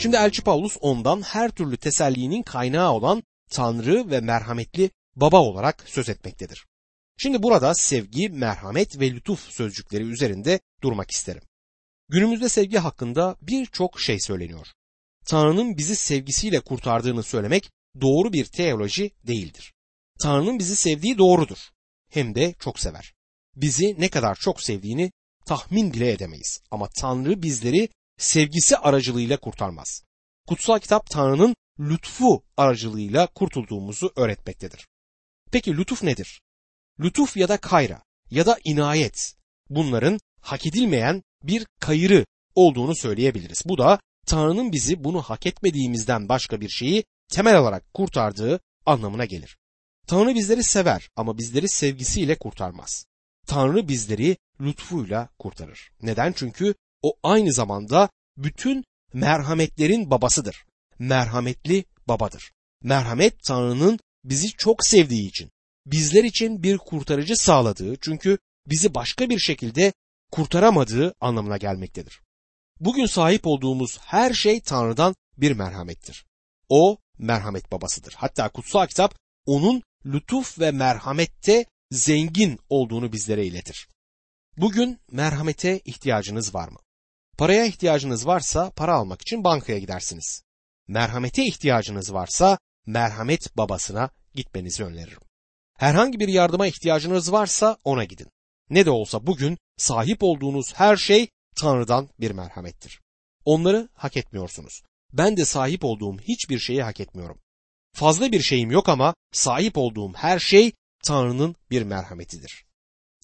Şimdi 0.00 0.16
Elçi 0.16 0.42
Paulus 0.42 0.76
ondan 0.80 1.22
her 1.22 1.50
türlü 1.50 1.76
tesellinin 1.76 2.42
kaynağı 2.42 2.92
olan 2.92 3.22
Tanrı 3.50 4.10
ve 4.10 4.20
merhametli 4.20 4.90
baba 5.16 5.40
olarak 5.40 5.84
söz 5.86 6.08
etmektedir. 6.08 6.66
Şimdi 7.16 7.42
burada 7.42 7.74
sevgi, 7.74 8.28
merhamet 8.28 9.00
ve 9.00 9.10
lütuf 9.10 9.40
sözcükleri 9.40 10.02
üzerinde 10.02 10.60
durmak 10.82 11.10
isterim. 11.10 11.42
Günümüzde 12.08 12.48
sevgi 12.48 12.78
hakkında 12.78 13.36
birçok 13.42 14.00
şey 14.00 14.20
söyleniyor. 14.20 14.66
Tanrı'nın 15.26 15.76
bizi 15.76 15.96
sevgisiyle 15.96 16.60
kurtardığını 16.60 17.22
söylemek 17.22 17.70
doğru 18.00 18.32
bir 18.32 18.44
teoloji 18.44 19.10
değildir. 19.26 19.72
Tanrı'nın 20.20 20.58
bizi 20.58 20.76
sevdiği 20.76 21.18
doğrudur. 21.18 21.58
Hem 22.10 22.34
de 22.34 22.54
çok 22.60 22.80
sever. 22.80 23.14
Bizi 23.56 23.96
ne 23.98 24.08
kadar 24.08 24.34
çok 24.34 24.62
sevdiğini 24.62 25.12
tahmin 25.46 25.92
bile 25.92 26.12
edemeyiz. 26.12 26.60
Ama 26.70 26.88
Tanrı 27.00 27.42
bizleri 27.42 27.88
sevgisi 28.20 28.76
aracılığıyla 28.76 29.36
kurtarmaz. 29.36 30.02
Kutsal 30.46 30.78
kitap 30.78 31.10
Tanrı'nın 31.10 31.56
lütfu 31.80 32.44
aracılığıyla 32.56 33.26
kurtulduğumuzu 33.26 34.12
öğretmektedir. 34.16 34.86
Peki 35.52 35.76
lütuf 35.76 36.02
nedir? 36.02 36.42
Lütuf 37.00 37.36
ya 37.36 37.48
da 37.48 37.56
kayra 37.56 38.02
ya 38.30 38.46
da 38.46 38.58
inayet 38.64 39.34
bunların 39.70 40.18
hak 40.40 40.66
edilmeyen 40.66 41.22
bir 41.42 41.66
kayırı 41.80 42.24
olduğunu 42.54 42.96
söyleyebiliriz. 42.96 43.62
Bu 43.64 43.78
da 43.78 44.00
Tanrı'nın 44.26 44.72
bizi 44.72 45.04
bunu 45.04 45.22
hak 45.22 45.46
etmediğimizden 45.46 46.28
başka 46.28 46.60
bir 46.60 46.68
şeyi 46.68 47.04
temel 47.28 47.58
olarak 47.58 47.94
kurtardığı 47.94 48.60
anlamına 48.86 49.24
gelir. 49.24 49.56
Tanrı 50.06 50.34
bizleri 50.34 50.64
sever 50.64 51.08
ama 51.16 51.38
bizleri 51.38 51.68
sevgisiyle 51.68 52.38
kurtarmaz. 52.38 53.04
Tanrı 53.46 53.88
bizleri 53.88 54.36
lütfuyla 54.60 55.28
kurtarır. 55.38 55.90
Neden? 56.02 56.32
Çünkü 56.32 56.74
o 57.02 57.12
aynı 57.22 57.52
zamanda 57.52 58.08
bütün 58.44 58.84
merhametlerin 59.12 60.10
babasıdır. 60.10 60.64
Merhametli 60.98 61.84
babadır. 62.08 62.52
Merhamet 62.82 63.42
Tanrı'nın 63.42 63.98
bizi 64.24 64.50
çok 64.50 64.86
sevdiği 64.86 65.28
için, 65.28 65.50
bizler 65.86 66.24
için 66.24 66.62
bir 66.62 66.78
kurtarıcı 66.78 67.36
sağladığı 67.36 67.96
çünkü 67.96 68.38
bizi 68.66 68.94
başka 68.94 69.30
bir 69.30 69.38
şekilde 69.38 69.92
kurtaramadığı 70.32 71.14
anlamına 71.20 71.56
gelmektedir. 71.56 72.20
Bugün 72.80 73.06
sahip 73.06 73.46
olduğumuz 73.46 73.98
her 73.98 74.34
şey 74.34 74.60
Tanrı'dan 74.60 75.14
bir 75.36 75.52
merhamettir. 75.52 76.26
O 76.68 76.98
merhamet 77.18 77.72
babasıdır. 77.72 78.14
Hatta 78.16 78.48
kutsal 78.48 78.86
kitap 78.86 79.14
onun 79.46 79.82
lütuf 80.06 80.58
ve 80.58 80.70
merhamette 80.70 81.66
zengin 81.90 82.58
olduğunu 82.68 83.12
bizlere 83.12 83.46
iletir. 83.46 83.88
Bugün 84.56 84.98
merhamete 85.10 85.80
ihtiyacınız 85.84 86.54
var 86.54 86.68
mı? 86.68 86.78
Paraya 87.40 87.64
ihtiyacınız 87.64 88.26
varsa 88.26 88.70
para 88.70 88.94
almak 88.94 89.22
için 89.22 89.44
bankaya 89.44 89.78
gidersiniz. 89.78 90.42
Merhamete 90.88 91.44
ihtiyacınız 91.44 92.12
varsa 92.12 92.58
merhamet 92.86 93.56
babasına 93.56 94.10
gitmenizi 94.34 94.84
öneririm. 94.84 95.20
Herhangi 95.78 96.20
bir 96.20 96.28
yardıma 96.28 96.66
ihtiyacınız 96.66 97.32
varsa 97.32 97.76
ona 97.84 98.04
gidin. 98.04 98.28
Ne 98.70 98.86
de 98.86 98.90
olsa 98.90 99.26
bugün 99.26 99.58
sahip 99.76 100.22
olduğunuz 100.22 100.74
her 100.74 100.96
şey 100.96 101.28
Tanrı'dan 101.56 102.08
bir 102.20 102.30
merhamettir. 102.30 103.00
Onları 103.44 103.88
hak 103.94 104.16
etmiyorsunuz. 104.16 104.82
Ben 105.12 105.36
de 105.36 105.44
sahip 105.44 105.84
olduğum 105.84 106.18
hiçbir 106.18 106.58
şeyi 106.58 106.82
hak 106.82 107.00
etmiyorum. 107.00 107.40
Fazla 107.92 108.32
bir 108.32 108.40
şeyim 108.40 108.70
yok 108.70 108.88
ama 108.88 109.14
sahip 109.32 109.78
olduğum 109.78 110.12
her 110.14 110.38
şey 110.38 110.72
Tanrı'nın 111.04 111.56
bir 111.70 111.82
merhametidir. 111.82 112.64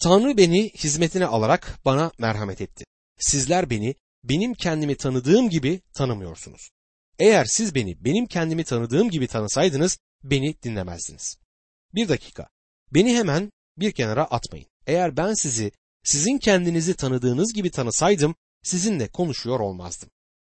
Tanrı 0.03 0.37
beni 0.37 0.70
hizmetine 0.70 1.27
alarak 1.27 1.78
bana 1.84 2.12
merhamet 2.19 2.61
etti. 2.61 2.84
Sizler 3.19 3.70
beni 3.70 3.94
benim 4.28 4.55
kendimi 4.55 4.96
tanıdığım 4.96 5.50
gibi 5.50 5.80
tanımıyorsunuz. 5.94 6.70
Eğer 7.19 7.44
siz 7.44 7.74
beni 7.74 8.05
benim 8.05 8.27
kendimi 8.27 8.64
tanıdığım 8.64 9.10
gibi 9.10 9.27
tanısaydınız 9.27 9.98
beni 10.24 10.62
dinlemezdiniz. 10.62 11.38
Bir 11.94 12.08
dakika. 12.08 12.48
Beni 12.94 13.16
hemen 13.16 13.52
bir 13.77 13.92
kenara 13.92 14.24
atmayın. 14.24 14.66
Eğer 14.86 15.16
ben 15.16 15.34
sizi 15.34 15.72
sizin 16.04 16.38
kendinizi 16.38 16.94
tanıdığınız 16.94 17.53
gibi 17.53 17.70
tanısaydım 17.70 18.34
sizinle 18.62 19.09
konuşuyor 19.09 19.60
olmazdım. 19.60 20.10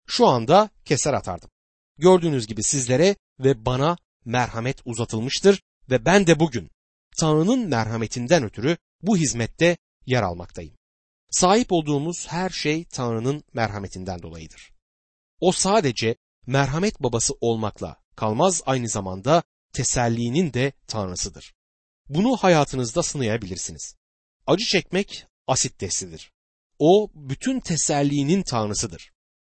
Şu 0.08 0.28
anda 0.28 0.70
keser 0.86 1.14
atardım. 1.14 1.50
Gördüğünüz 1.98 2.48
gibi 2.48 2.64
sizlere 2.64 3.16
ve 3.40 3.66
bana 3.66 3.98
merhamet 4.26 4.78
uzatılmıştır 4.86 5.62
ve 5.90 6.06
ben 6.06 6.28
de 6.28 6.40
bugün 6.40 6.70
Tanrı'nın 7.20 7.68
merhametinden 7.68 8.44
ötürü 8.44 8.78
bu 9.02 9.18
hizmette 9.18 9.78
yer 10.06 10.24
almaktayım. 10.24 10.76
Sahip 11.32 11.72
olduğumuz 11.72 12.28
her 12.28 12.50
şey 12.50 12.86
Tanrı'nın 12.86 13.44
merhametinden 13.54 14.22
dolayıdır. 14.22 14.72
O 15.40 15.52
sadece 15.52 16.16
merhamet 16.48 17.00
babası 17.00 17.34
olmakla 17.42 17.98
kalmaz 18.16 18.62
aynı 18.66 18.90
zamanda 18.90 19.44
tesellinin 19.74 20.54
de 20.54 20.72
tanrısıdır. 20.88 21.54
Bunu 22.10 22.38
hayatınızda 22.38 23.04
sınayabilirsiniz. 23.04 23.96
Acı 24.48 24.66
çekmek 24.66 25.26
asit 25.48 25.80
testidir. 25.80 26.32
O 26.80 27.12
bütün 27.16 27.60
tesellinin 27.60 28.44
tanrısıdır. 28.44 29.12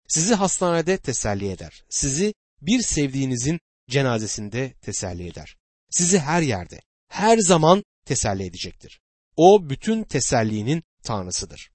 Sizi 0.08 0.36
hastanede 0.36 0.98
teselli 0.98 1.50
eder. 1.50 1.84
Sizi 1.90 2.34
bir 2.62 2.82
sevdiğinizin 2.82 3.60
cenazesinde 3.90 4.74
teselli 4.74 5.28
eder. 5.28 5.58
Sizi 5.90 6.20
her 6.20 6.42
yerde, 6.42 6.82
her 7.08 7.38
zaman 7.38 7.84
teselli 8.06 8.44
edecektir. 8.44 9.02
O 9.36 9.70
bütün 9.70 10.04
tesellinin 10.04 10.84
tanrısıdır. 11.08 11.72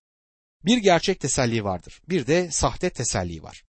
Bir 0.65 0.79
gerçek 0.79 1.21
teselli 1.21 1.65
vardır. 1.65 2.01
Bir 2.09 2.27
de 2.27 2.51
sahte 2.51 2.91
teselli 2.91 3.43
var. 3.43 3.65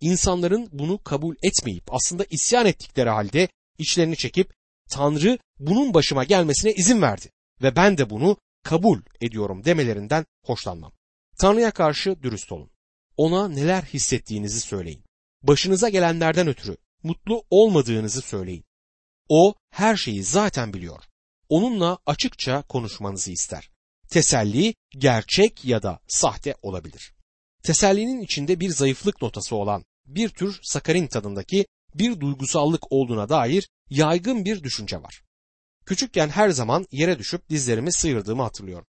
İnsanların 0.00 0.68
bunu 0.72 1.02
kabul 1.02 1.36
etmeyip 1.42 1.94
aslında 1.94 2.24
isyan 2.30 2.66
ettikleri 2.66 3.10
halde 3.10 3.48
içlerini 3.78 4.16
çekip 4.16 4.54
Tanrı 4.90 5.38
bunun 5.58 5.94
başıma 5.94 6.24
gelmesine 6.24 6.72
izin 6.72 7.02
verdi 7.02 7.30
ve 7.62 7.76
ben 7.76 7.98
de 7.98 8.10
bunu 8.10 8.36
kabul 8.62 9.00
ediyorum 9.20 9.64
demelerinden 9.64 10.26
hoşlanmam. 10.44 10.92
Tanrı'ya 11.38 11.70
karşı 11.70 12.22
dürüst 12.22 12.52
olun. 12.52 12.70
Ona 13.16 13.48
neler 13.48 13.82
hissettiğinizi 13.82 14.60
söyleyin. 14.60 15.04
Başınıza 15.42 15.88
gelenlerden 15.88 16.48
ötürü 16.48 16.76
mutlu 17.02 17.44
olmadığınızı 17.50 18.20
söyleyin. 18.20 18.64
O 19.28 19.54
her 19.70 19.96
şeyi 19.96 20.24
zaten 20.24 20.72
biliyor. 20.72 21.04
Onunla 21.48 21.98
açıkça 22.06 22.62
konuşmanızı 22.62 23.30
ister. 23.30 23.73
Teselli 24.14 24.74
gerçek 24.98 25.64
ya 25.64 25.82
da 25.82 26.00
sahte 26.08 26.54
olabilir. 26.62 27.14
Tesellinin 27.62 28.20
içinde 28.20 28.60
bir 28.60 28.70
zayıflık 28.70 29.22
notası 29.22 29.56
olan 29.56 29.84
bir 30.06 30.28
tür 30.28 30.60
sakarin 30.62 31.06
tadındaki 31.06 31.66
bir 31.94 32.20
duygusallık 32.20 32.92
olduğuna 32.92 33.28
dair 33.28 33.68
yaygın 33.90 34.44
bir 34.44 34.62
düşünce 34.62 35.02
var. 35.02 35.22
Küçükken 35.86 36.28
her 36.28 36.50
zaman 36.50 36.86
yere 36.92 37.18
düşüp 37.18 37.50
dizlerimi 37.50 37.92
sıyırdığımı 37.92 38.42
hatırlıyorum. 38.42 38.86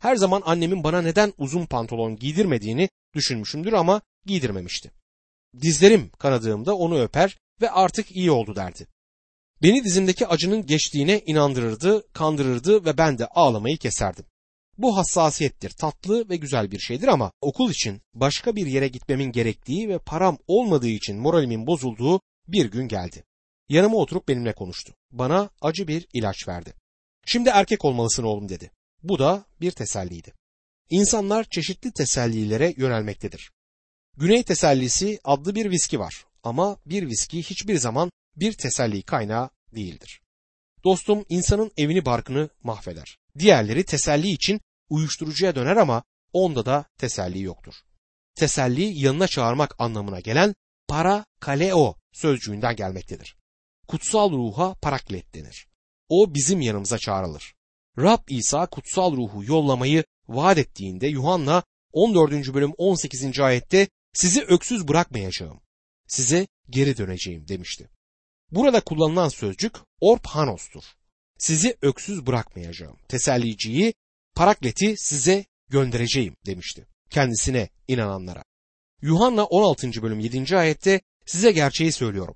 Her 0.00 0.16
zaman 0.16 0.42
annemin 0.44 0.84
bana 0.84 1.02
neden 1.02 1.32
uzun 1.38 1.66
pantolon 1.66 2.16
giydirmediğini 2.16 2.88
düşünmüşümdür 3.14 3.72
ama 3.72 4.02
giydirmemişti. 4.26 4.90
Dizlerim 5.62 6.10
kanadığımda 6.18 6.76
onu 6.76 7.00
öper 7.00 7.38
ve 7.60 7.70
artık 7.70 8.16
iyi 8.16 8.30
oldu 8.30 8.56
derdi. 8.56 8.86
Beni 9.62 9.84
dizimdeki 9.84 10.26
acının 10.26 10.66
geçtiğine 10.66 11.20
inandırırdı, 11.26 12.12
kandırırdı 12.12 12.84
ve 12.84 12.98
ben 12.98 13.18
de 13.18 13.26
ağlamayı 13.26 13.78
keserdim. 13.78 14.24
Bu 14.78 14.96
hassasiyettir, 14.96 15.70
tatlı 15.70 16.28
ve 16.28 16.36
güzel 16.36 16.70
bir 16.70 16.78
şeydir 16.78 17.08
ama 17.08 17.32
okul 17.40 17.70
için 17.70 18.02
başka 18.14 18.56
bir 18.56 18.66
yere 18.66 18.88
gitmemin 18.88 19.32
gerektiği 19.32 19.88
ve 19.88 19.98
param 19.98 20.38
olmadığı 20.46 20.88
için 20.88 21.18
moralimin 21.18 21.66
bozulduğu 21.66 22.20
bir 22.48 22.70
gün 22.70 22.88
geldi. 22.88 23.24
Yanıma 23.68 23.96
oturup 23.96 24.28
benimle 24.28 24.52
konuştu. 24.52 24.94
Bana 25.10 25.50
acı 25.60 25.88
bir 25.88 26.06
ilaç 26.12 26.48
verdi. 26.48 26.74
Şimdi 27.26 27.48
erkek 27.48 27.84
olmalısın 27.84 28.22
oğlum 28.22 28.48
dedi. 28.48 28.70
Bu 29.02 29.18
da 29.18 29.44
bir 29.60 29.70
teselliydi. 29.70 30.32
İnsanlar 30.90 31.44
çeşitli 31.44 31.92
tesellilere 31.92 32.74
yönelmektedir. 32.76 33.52
Güney 34.16 34.42
tesellisi 34.42 35.20
adlı 35.24 35.54
bir 35.54 35.70
viski 35.70 35.98
var 35.98 36.26
ama 36.42 36.76
bir 36.86 37.06
viski 37.06 37.42
hiçbir 37.42 37.78
zaman 37.78 38.10
bir 38.36 38.52
teselli 38.52 39.02
kaynağı 39.02 39.50
değildir. 39.74 40.20
Dostum 40.84 41.24
insanın 41.28 41.72
evini 41.76 42.04
barkını 42.04 42.48
mahveder. 42.62 43.21
Diğerleri 43.38 43.84
teselli 43.84 44.28
için 44.28 44.60
uyuşturucuya 44.88 45.54
döner 45.54 45.76
ama 45.76 46.02
onda 46.32 46.66
da 46.66 46.84
teselli 46.98 47.42
yoktur. 47.42 47.74
Teselli 48.34 48.98
yanına 48.98 49.28
çağırmak 49.28 49.74
anlamına 49.78 50.20
gelen 50.20 50.54
para 50.88 51.24
kaleo 51.40 51.94
sözcüğünden 52.12 52.76
gelmektedir. 52.76 53.36
Kutsal 53.88 54.32
ruha 54.32 54.74
paraklet 54.74 55.34
denir. 55.34 55.66
O 56.08 56.34
bizim 56.34 56.60
yanımıza 56.60 56.98
çağrılır. 56.98 57.54
Rab 57.98 58.28
İsa 58.28 58.66
kutsal 58.66 59.16
ruhu 59.16 59.44
yollamayı 59.44 60.04
vaat 60.28 60.58
ettiğinde 60.58 61.06
Yuhanna 61.06 61.62
14. 61.92 62.54
bölüm 62.54 62.72
18. 62.78 63.40
ayette 63.40 63.88
sizi 64.12 64.42
öksüz 64.42 64.88
bırakmayacağım. 64.88 65.60
Size 66.06 66.46
geri 66.70 66.96
döneceğim 66.96 67.48
demişti. 67.48 67.90
Burada 68.50 68.80
kullanılan 68.80 69.28
sözcük 69.28 69.76
orphanos'tur. 70.00 70.84
Sizi 71.38 71.76
öksüz 71.82 72.26
bırakmayacağım. 72.26 72.98
Teselliciyi, 73.08 73.94
parakleti 74.34 74.94
size 74.96 75.44
göndereceğim 75.68 76.36
demişti. 76.46 76.86
Kendisine 77.10 77.68
inananlara. 77.88 78.44
Yuhanna 79.02 79.44
16. 79.44 80.02
bölüm 80.02 80.20
7. 80.20 80.56
ayette 80.56 81.00
Size 81.26 81.52
gerçeği 81.52 81.92
söylüyorum. 81.92 82.34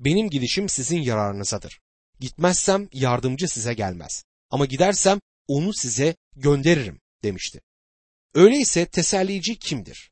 Benim 0.00 0.30
gidişim 0.30 0.68
sizin 0.68 1.02
yararınızadır. 1.02 1.80
Gitmezsem 2.20 2.88
yardımcı 2.92 3.48
size 3.48 3.74
gelmez. 3.74 4.24
Ama 4.50 4.66
gidersem 4.66 5.20
onu 5.46 5.74
size 5.74 6.16
gönderirim 6.36 7.00
demişti. 7.22 7.60
Öyleyse 8.34 8.86
tesellici 8.86 9.58
kimdir? 9.58 10.10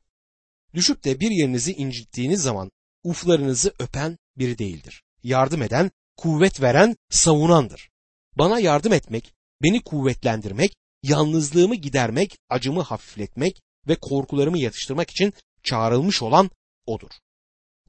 Düşüp 0.73 1.03
de 1.03 1.19
bir 1.19 1.31
yerinizi 1.31 1.73
incittiğiniz 1.73 2.41
zaman 2.41 2.71
uflarınızı 3.03 3.73
öpen 3.79 4.17
biri 4.37 4.57
değildir. 4.57 5.03
Yardım 5.23 5.61
eden, 5.61 5.91
kuvvet 6.17 6.61
veren, 6.61 6.95
savunandır. 7.09 7.89
Bana 8.37 8.59
yardım 8.59 8.93
etmek, 8.93 9.33
beni 9.63 9.83
kuvvetlendirmek, 9.83 10.75
yalnızlığımı 11.03 11.75
gidermek, 11.75 12.37
acımı 12.49 12.81
hafifletmek 12.81 13.61
ve 13.87 13.95
korkularımı 13.95 14.57
yatıştırmak 14.57 15.09
için 15.09 15.33
çağrılmış 15.63 16.21
olan 16.21 16.49
odur. 16.85 17.11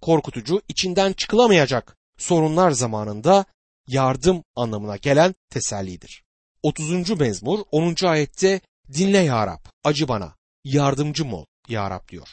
Korkutucu, 0.01 0.63
içinden 0.69 1.13
çıkılamayacak 1.13 1.97
sorunlar 2.19 2.71
zamanında 2.71 3.45
yardım 3.89 4.45
anlamına 4.57 4.97
gelen 4.97 5.35
tesellidir. 5.51 6.25
30. 6.63 7.11
mezmur 7.11 7.59
10. 7.71 8.07
ayette 8.07 8.61
dinle 8.93 9.19
ya 9.19 9.47
Rab, 9.47 9.65
acı 9.85 10.09
bana, 10.09 10.37
yardımcım 10.65 11.35
ol 11.35 11.45
ya 11.69 11.91
Rab 11.91 12.09
diyor. 12.09 12.29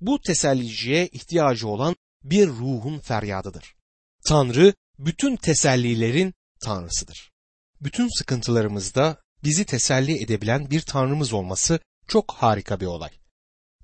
Bu 0.00 0.20
teselliciye 0.20 1.06
ihtiyacı 1.06 1.68
olan 1.68 1.96
bir 2.22 2.48
ruhun 2.48 2.98
feryadıdır. 2.98 3.74
Tanrı 4.24 4.74
bütün 4.98 5.36
tesellilerin 5.36 6.34
tanrısıdır. 6.60 7.27
Bütün 7.80 8.08
sıkıntılarımızda 8.18 9.22
bizi 9.44 9.64
teselli 9.64 10.22
edebilen 10.22 10.70
bir 10.70 10.80
tanrımız 10.80 11.32
olması 11.32 11.80
çok 12.08 12.32
harika 12.32 12.80
bir 12.80 12.86
olay. 12.86 13.10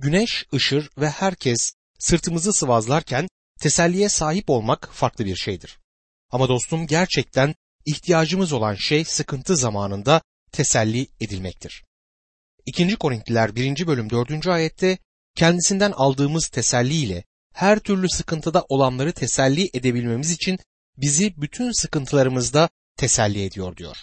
Güneş 0.01 0.47
ışır 0.55 0.91
ve 0.99 1.11
herkes 1.11 1.73
sırtımızı 1.99 2.53
sıvazlarken 2.53 3.29
teselliye 3.61 4.09
sahip 4.09 4.51
olmak 4.51 4.91
farklı 4.93 5.25
bir 5.25 5.37
şeydir. 5.37 5.79
Ama 6.31 6.49
dostum 6.49 6.87
gerçekten 6.87 7.55
ihtiyacımız 7.87 8.53
olan 8.53 8.75
şey 8.75 9.05
sıkıntı 9.05 9.57
zamanında 9.57 10.23
teselli 10.53 11.07
edilmektir. 11.21 11.85
2. 12.67 12.97
Korintliler 12.97 13.57
1. 13.57 13.87
bölüm 13.87 14.11
4. 14.11 14.47
ayette 14.47 14.99
kendisinden 15.35 15.93
aldığımız 15.93 16.49
teselli 16.49 16.95
ile 16.95 17.25
her 17.55 17.79
türlü 17.79 18.09
sıkıntıda 18.09 18.65
olanları 18.69 19.13
teselli 19.13 19.71
edebilmemiz 19.75 20.31
için 20.31 20.59
bizi 20.97 21.35
bütün 21.37 21.73
sıkıntılarımızda 21.73 22.69
teselli 22.97 23.45
ediyor 23.45 23.77
diyor. 23.77 23.97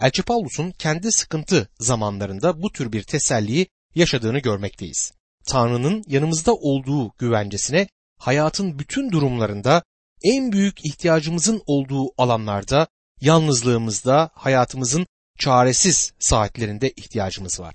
Elçi 0.00 0.22
Paulus'un 0.22 0.70
kendi 0.70 1.12
sıkıntı 1.12 1.68
zamanlarında 1.78 2.62
bu 2.62 2.72
tür 2.72 2.92
bir 2.92 3.02
teselliyi 3.02 3.66
yaşadığını 3.94 4.38
görmekteyiz. 4.38 5.12
Tanrı'nın 5.46 6.04
yanımızda 6.06 6.54
olduğu 6.54 7.12
güvencesine 7.18 7.88
hayatın 8.18 8.78
bütün 8.78 9.12
durumlarında 9.12 9.82
en 10.22 10.52
büyük 10.52 10.84
ihtiyacımızın 10.84 11.62
olduğu 11.66 12.22
alanlarda, 12.22 12.86
yalnızlığımızda, 13.20 14.30
hayatımızın 14.34 15.06
çaresiz 15.38 16.12
saatlerinde 16.18 16.90
ihtiyacımız 16.90 17.60
var. 17.60 17.74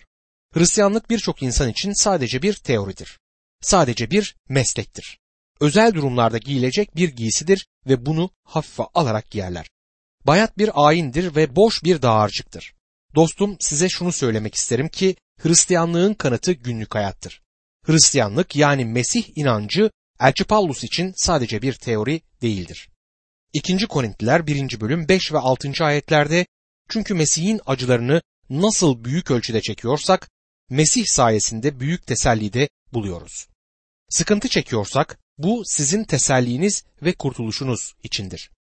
Hristiyanlık 0.53 1.09
birçok 1.09 1.43
insan 1.43 1.69
için 1.69 1.93
sadece 1.93 2.41
bir 2.41 2.53
teoridir. 2.53 3.19
Sadece 3.61 4.11
bir 4.11 4.35
meslektir. 4.49 5.19
Özel 5.59 5.93
durumlarda 5.93 6.37
giyilecek 6.37 6.95
bir 6.95 7.09
giysidir 7.09 7.67
ve 7.87 8.05
bunu 8.05 8.29
hafife 8.43 8.83
alarak 8.93 9.31
giyerler. 9.31 9.69
Bayat 10.27 10.57
bir 10.57 10.87
ayindir 10.87 11.35
ve 11.35 11.55
boş 11.55 11.83
bir 11.83 12.01
dağarcıktır. 12.01 12.73
Dostum 13.15 13.57
size 13.59 13.89
şunu 13.89 14.11
söylemek 14.11 14.55
isterim 14.55 14.89
ki 14.89 15.15
Hristiyanlığın 15.41 16.13
kanıtı 16.13 16.51
günlük 16.51 16.95
hayattır. 16.95 17.41
Hristiyanlık 17.85 18.55
yani 18.55 18.85
Mesih 18.85 19.37
inancı 19.37 19.91
Elçi 20.19 20.43
Paulus 20.43 20.83
için 20.83 21.13
sadece 21.17 21.61
bir 21.61 21.73
teori 21.73 22.21
değildir. 22.41 22.89
2. 23.53 23.87
Korintliler 23.87 24.47
1. 24.47 24.81
bölüm 24.81 25.07
5 25.07 25.33
ve 25.33 25.37
6. 25.37 25.71
ayetlerde 25.81 26.45
çünkü 26.89 27.13
Mesih'in 27.13 27.61
acılarını 27.65 28.21
nasıl 28.49 29.03
büyük 29.03 29.31
ölçüde 29.31 29.61
çekiyorsak 29.61 30.29
Mesih 30.69 31.05
sayesinde 31.05 31.79
büyük 31.79 32.07
teselli 32.07 32.53
de 32.53 32.69
buluyoruz. 32.93 33.47
Sıkıntı 34.09 34.47
çekiyorsak 34.47 35.19
bu 35.37 35.63
sizin 35.65 36.03
teselliniz 36.03 36.83
ve 37.01 37.13
kurtuluşunuz 37.13 37.93
içindir. 38.03 38.51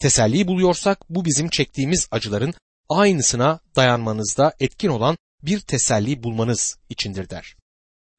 Teselliyi 0.00 0.46
buluyorsak 0.46 1.10
bu 1.10 1.24
bizim 1.24 1.48
çektiğimiz 1.48 2.08
acıların 2.10 2.54
aynısına 2.88 3.60
dayanmanızda 3.76 4.52
etkin 4.60 4.88
olan 4.88 5.16
bir 5.42 5.60
teselli 5.60 6.22
bulmanız 6.22 6.78
içindir 6.88 7.30
der. 7.30 7.56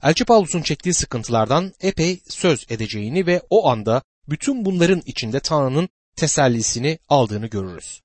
Elçi 0.04 0.26
Paulus'un 0.26 0.62
çektiği 0.62 0.94
sıkıntılardan 0.94 1.74
epey 1.82 2.22
söz 2.28 2.66
edeceğini 2.70 3.26
ve 3.26 3.42
o 3.50 3.70
anda 3.70 4.02
bütün 4.30 4.66
bunların 4.66 5.02
içinde 5.06 5.40
Tanrı'nın 5.40 5.90
tesellisini 6.16 7.00
aldığını 7.10 7.48
görürüz. 7.48 8.02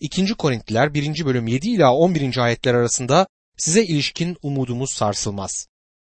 2. 0.00 0.34
Korintliler 0.34 0.94
1. 0.94 1.24
bölüm 1.24 1.46
7 1.46 1.68
ila 1.70 1.94
11. 1.94 2.36
ayetler 2.38 2.74
arasında 2.74 3.26
size 3.56 3.84
ilişkin 3.84 4.36
umudumuz 4.42 4.90
sarsılmaz. 4.90 5.68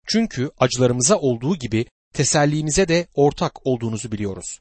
Çünkü 0.06 0.50
acılarımıza 0.59 1.19
olduğu 1.19 1.56
gibi 1.56 1.87
tesellimize 2.15 2.89
de 2.89 3.06
ortak 3.15 3.67
olduğunuzu 3.67 4.12
biliyoruz. 4.12 4.61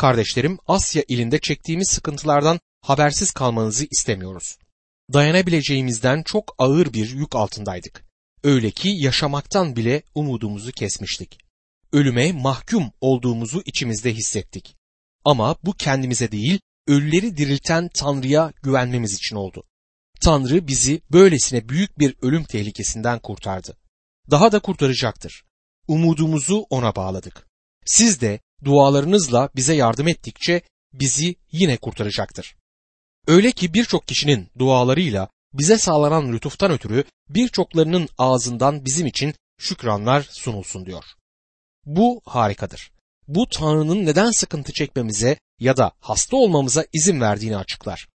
Kardeşlerim 0.00 0.58
Asya 0.66 1.04
ilinde 1.08 1.38
çektiğimiz 1.38 1.90
sıkıntılardan 1.90 2.60
habersiz 2.82 3.30
kalmanızı 3.30 3.86
istemiyoruz. 3.90 4.58
Dayanabileceğimizden 5.12 6.22
çok 6.22 6.54
ağır 6.58 6.92
bir 6.92 7.10
yük 7.10 7.36
altındaydık. 7.36 8.04
Öyle 8.44 8.70
ki 8.70 8.88
yaşamaktan 8.88 9.76
bile 9.76 10.02
umudumuzu 10.14 10.72
kesmiştik. 10.72 11.38
Ölüme 11.92 12.32
mahkum 12.32 12.92
olduğumuzu 13.00 13.62
içimizde 13.64 14.14
hissettik. 14.14 14.76
Ama 15.24 15.56
bu 15.64 15.72
kendimize 15.72 16.32
değil, 16.32 16.60
ölüleri 16.86 17.36
dirilten 17.36 17.90
Tanrı'ya 17.94 18.52
güvenmemiz 18.62 19.14
için 19.14 19.36
oldu. 19.36 19.64
Tanrı 20.20 20.68
bizi 20.68 21.00
böylesine 21.12 21.68
büyük 21.68 21.98
bir 21.98 22.14
ölüm 22.22 22.44
tehlikesinden 22.44 23.18
kurtardı. 23.18 23.76
Daha 24.30 24.52
da 24.52 24.58
kurtaracaktır. 24.58 25.44
Umudumuzu 25.88 26.66
ona 26.70 26.96
bağladık. 26.96 27.46
Siz 27.84 28.20
de 28.20 28.40
dualarınızla 28.64 29.50
bize 29.56 29.74
yardım 29.74 30.08
ettikçe 30.08 30.62
bizi 30.92 31.36
yine 31.52 31.76
kurtaracaktır. 31.76 32.56
Öyle 33.26 33.52
ki 33.52 33.74
birçok 33.74 34.08
kişinin 34.08 34.48
dualarıyla 34.58 35.28
bize 35.52 35.78
sağlanan 35.78 36.32
lütuftan 36.32 36.70
ötürü 36.70 37.04
birçoklarının 37.28 38.08
ağzından 38.18 38.84
bizim 38.84 39.06
için 39.06 39.34
şükranlar 39.58 40.22
sunulsun 40.30 40.86
diyor. 40.86 41.04
Bu 41.86 42.20
harikadır. 42.24 42.92
Bu 43.28 43.48
Tanrı'nın 43.48 44.06
neden 44.06 44.30
sıkıntı 44.30 44.72
çekmemize 44.72 45.38
ya 45.58 45.76
da 45.76 45.92
hasta 46.00 46.36
olmamıza 46.36 46.84
izin 46.92 47.20
verdiğini 47.20 47.56
açıklar. 47.56 48.08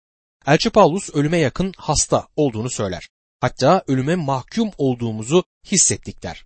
Elçi 0.47 0.69
Paulus 0.69 1.09
ölüme 1.13 1.38
yakın 1.38 1.73
hasta 1.77 2.27
olduğunu 2.35 2.69
söyler. 2.69 3.09
Hatta 3.41 3.83
ölüme 3.88 4.15
mahkum 4.15 4.71
olduğumuzu 4.77 5.43
hissettik 5.71 6.23
der. 6.23 6.45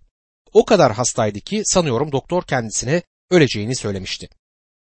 O 0.52 0.64
kadar 0.64 0.92
hastaydı 0.92 1.40
ki 1.40 1.62
sanıyorum 1.64 2.12
doktor 2.12 2.42
kendisine 2.42 3.02
öleceğini 3.30 3.76
söylemişti. 3.76 4.28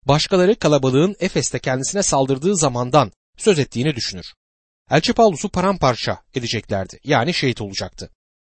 Başkaları 0.05 0.59
kalabalığın 0.59 1.17
Efes'te 1.21 1.59
kendisine 1.59 2.03
saldırdığı 2.03 2.57
zamandan 2.57 3.13
söz 3.37 3.59
ettiğini 3.59 3.97
düşünür. 3.97 4.35
Elçi 4.91 5.13
Paulus'u 5.13 5.49
paramparça 5.49 6.23
edeceklerdi. 6.35 7.01
Yani 7.05 7.35
şehit 7.35 7.61
olacaktı. 7.61 8.11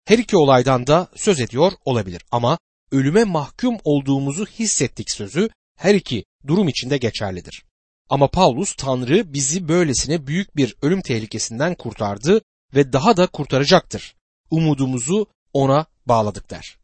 Her 0.05 0.19
iki 0.19 0.37
olaydan 0.37 0.87
da 0.87 1.09
söz 1.17 1.41
ediyor 1.41 1.73
olabilir 1.85 2.23
ama 2.31 2.59
ölüme 2.93 3.25
mahkum 3.25 3.77
olduğumuzu 3.85 4.47
hissettik 4.47 5.11
sözü 5.11 5.49
her 5.77 5.95
iki 5.95 6.25
durum 6.47 6.69
içinde 6.69 6.99
geçerlidir. 6.99 7.65
Ama 8.09 8.29
Paulus 8.29 8.75
Tanrı 8.77 9.33
bizi 9.33 9.69
böylesine 9.69 10.27
büyük 10.27 10.57
bir 10.57 10.75
ölüm 10.83 11.03
tehlikesinden 11.03 11.75
kurtardı 11.75 12.41
ve 12.75 12.93
daha 12.93 13.17
da 13.17 13.27
kurtaracaktır. 13.27 14.15
Umudumuzu 14.51 15.27
ona 15.53 15.87
bağladık 16.07 16.51
der. 16.51 16.79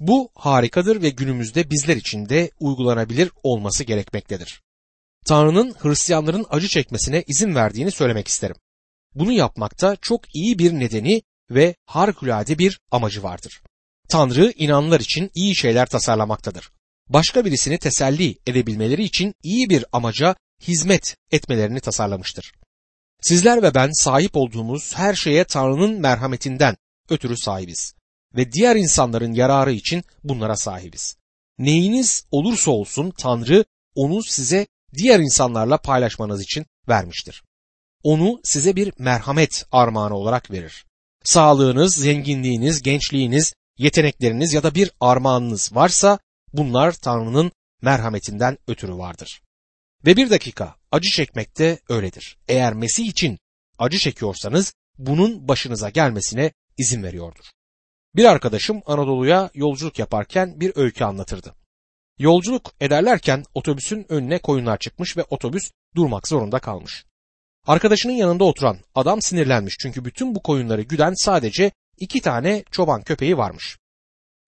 Bu 0.00 0.30
harikadır 0.34 1.02
ve 1.02 1.10
günümüzde 1.10 1.70
bizler 1.70 1.96
için 1.96 2.28
de 2.28 2.50
uygulanabilir 2.60 3.30
olması 3.42 3.84
gerekmektedir. 3.84 4.62
Tanrı'nın 5.26 5.74
Hristiyanların 5.78 6.46
acı 6.50 6.68
çekmesine 6.68 7.24
izin 7.26 7.54
verdiğini 7.54 7.90
söylemek 7.90 8.28
isterim. 8.28 8.56
Bunu 9.14 9.32
yapmakta 9.32 9.96
çok 9.96 10.34
iyi 10.34 10.58
bir 10.58 10.72
nedeni 10.72 11.22
ve 11.50 11.74
harikulade 11.86 12.58
bir 12.58 12.80
amacı 12.90 13.22
vardır. 13.22 13.62
Tanrı 14.08 14.52
inanlar 14.56 15.00
için 15.00 15.30
iyi 15.34 15.56
şeyler 15.56 15.86
tasarlamaktadır. 15.86 16.70
Başka 17.08 17.44
birisini 17.44 17.78
teselli 17.78 18.38
edebilmeleri 18.46 19.04
için 19.04 19.34
iyi 19.42 19.70
bir 19.70 19.84
amaca 19.92 20.36
hizmet 20.62 21.16
etmelerini 21.30 21.80
tasarlamıştır. 21.80 22.52
Sizler 23.20 23.62
ve 23.62 23.74
ben 23.74 23.90
sahip 23.92 24.36
olduğumuz 24.36 24.94
her 24.94 25.14
şeye 25.14 25.44
Tanrı'nın 25.44 26.00
merhametinden 26.00 26.76
ötürü 27.10 27.36
sahibiz 27.36 27.94
ve 28.36 28.52
diğer 28.52 28.76
insanların 28.76 29.32
yararı 29.32 29.72
için 29.72 30.04
bunlara 30.24 30.56
sahibiz. 30.56 31.16
Neyiniz 31.58 32.24
olursa 32.30 32.70
olsun 32.70 33.10
Tanrı 33.18 33.64
onu 33.94 34.22
size 34.22 34.66
diğer 34.94 35.20
insanlarla 35.20 35.78
paylaşmanız 35.78 36.42
için 36.42 36.66
vermiştir. 36.88 37.42
Onu 38.02 38.40
size 38.44 38.76
bir 38.76 38.92
merhamet 38.98 39.66
armağanı 39.72 40.14
olarak 40.14 40.50
verir. 40.50 40.86
Sağlığınız, 41.24 41.94
zenginliğiniz, 41.94 42.82
gençliğiniz, 42.82 43.54
yetenekleriniz 43.78 44.52
ya 44.52 44.62
da 44.62 44.74
bir 44.74 44.90
armağanınız 45.00 45.74
varsa 45.74 46.18
bunlar 46.52 46.92
Tanrı'nın 46.92 47.52
merhametinden 47.82 48.58
ötürü 48.68 48.94
vardır. 48.94 49.42
Ve 50.06 50.16
bir 50.16 50.30
dakika 50.30 50.74
acı 50.92 51.10
çekmek 51.10 51.58
de 51.58 51.78
öyledir. 51.88 52.38
Eğer 52.48 52.74
Mesih 52.74 53.06
için 53.06 53.38
acı 53.78 53.98
çekiyorsanız 53.98 54.74
bunun 54.98 55.48
başınıza 55.48 55.90
gelmesine 55.90 56.52
izin 56.78 57.02
veriyordur. 57.02 57.44
Bir 58.16 58.24
arkadaşım 58.24 58.82
Anadolu'ya 58.86 59.50
yolculuk 59.54 59.98
yaparken 59.98 60.60
bir 60.60 60.72
öykü 60.76 61.04
anlatırdı. 61.04 61.54
Yolculuk 62.18 62.72
ederlerken 62.80 63.44
otobüsün 63.54 64.06
önüne 64.08 64.38
koyunlar 64.38 64.78
çıkmış 64.78 65.16
ve 65.16 65.24
otobüs 65.30 65.70
durmak 65.96 66.28
zorunda 66.28 66.58
kalmış. 66.58 67.04
Arkadaşının 67.66 68.12
yanında 68.12 68.44
oturan 68.44 68.78
adam 68.94 69.22
sinirlenmiş 69.22 69.76
çünkü 69.80 70.04
bütün 70.04 70.34
bu 70.34 70.42
koyunları 70.42 70.82
güden 70.82 71.14
sadece 71.16 71.72
iki 71.98 72.20
tane 72.20 72.64
çoban 72.70 73.02
köpeği 73.02 73.38
varmış. 73.38 73.78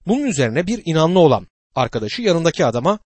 Bunun 0.07 0.25
üzerine 0.25 0.67
bir 0.67 0.83
inanlı 0.85 1.19
olan 1.19 1.47
arkadaşı 1.75 2.23
yanındaki 2.23 2.67
adama 2.67 2.99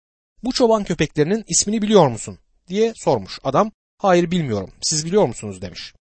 bu 0.44 0.52
çoban 0.52 0.84
köpeklerinin 0.84 1.44
ismini 1.48 1.82
biliyor 1.82 2.08
musun 2.08 2.38
diye 2.68 2.92
sormuş. 2.96 3.38
Adam 3.44 3.72
hayır 3.98 4.30
bilmiyorum 4.30 4.70
siz 4.80 5.06
biliyor 5.06 5.26
musunuz 5.26 5.62
demiş. 5.62 5.94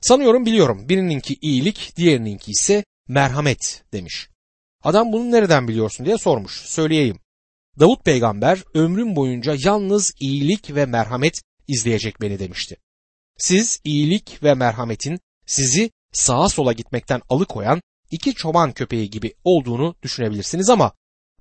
Sanıyorum 0.00 0.46
biliyorum 0.46 0.88
birininki 0.88 1.34
iyilik 1.40 1.92
diğerininki 1.96 2.50
ise 2.50 2.84
merhamet 3.10 3.84
demiş. 3.92 4.28
Adam 4.82 5.12
bunu 5.12 5.30
nereden 5.30 5.68
biliyorsun 5.68 6.06
diye 6.06 6.18
sormuş. 6.18 6.52
Söyleyeyim. 6.52 7.20
Davut 7.80 8.04
peygamber 8.04 8.64
ömrüm 8.74 9.16
boyunca 9.16 9.56
yalnız 9.64 10.12
iyilik 10.20 10.74
ve 10.74 10.86
merhamet 10.86 11.42
izleyecek 11.68 12.20
beni 12.20 12.38
demişti. 12.38 12.76
Siz 13.38 13.80
iyilik 13.84 14.42
ve 14.42 14.54
merhametin 14.54 15.20
sizi 15.46 15.90
sağa 16.12 16.48
sola 16.48 16.72
gitmekten 16.72 17.22
alıkoyan 17.28 17.80
iki 18.10 18.34
çoban 18.34 18.72
köpeği 18.72 19.10
gibi 19.10 19.34
olduğunu 19.44 19.94
düşünebilirsiniz 20.02 20.70
ama 20.70 20.92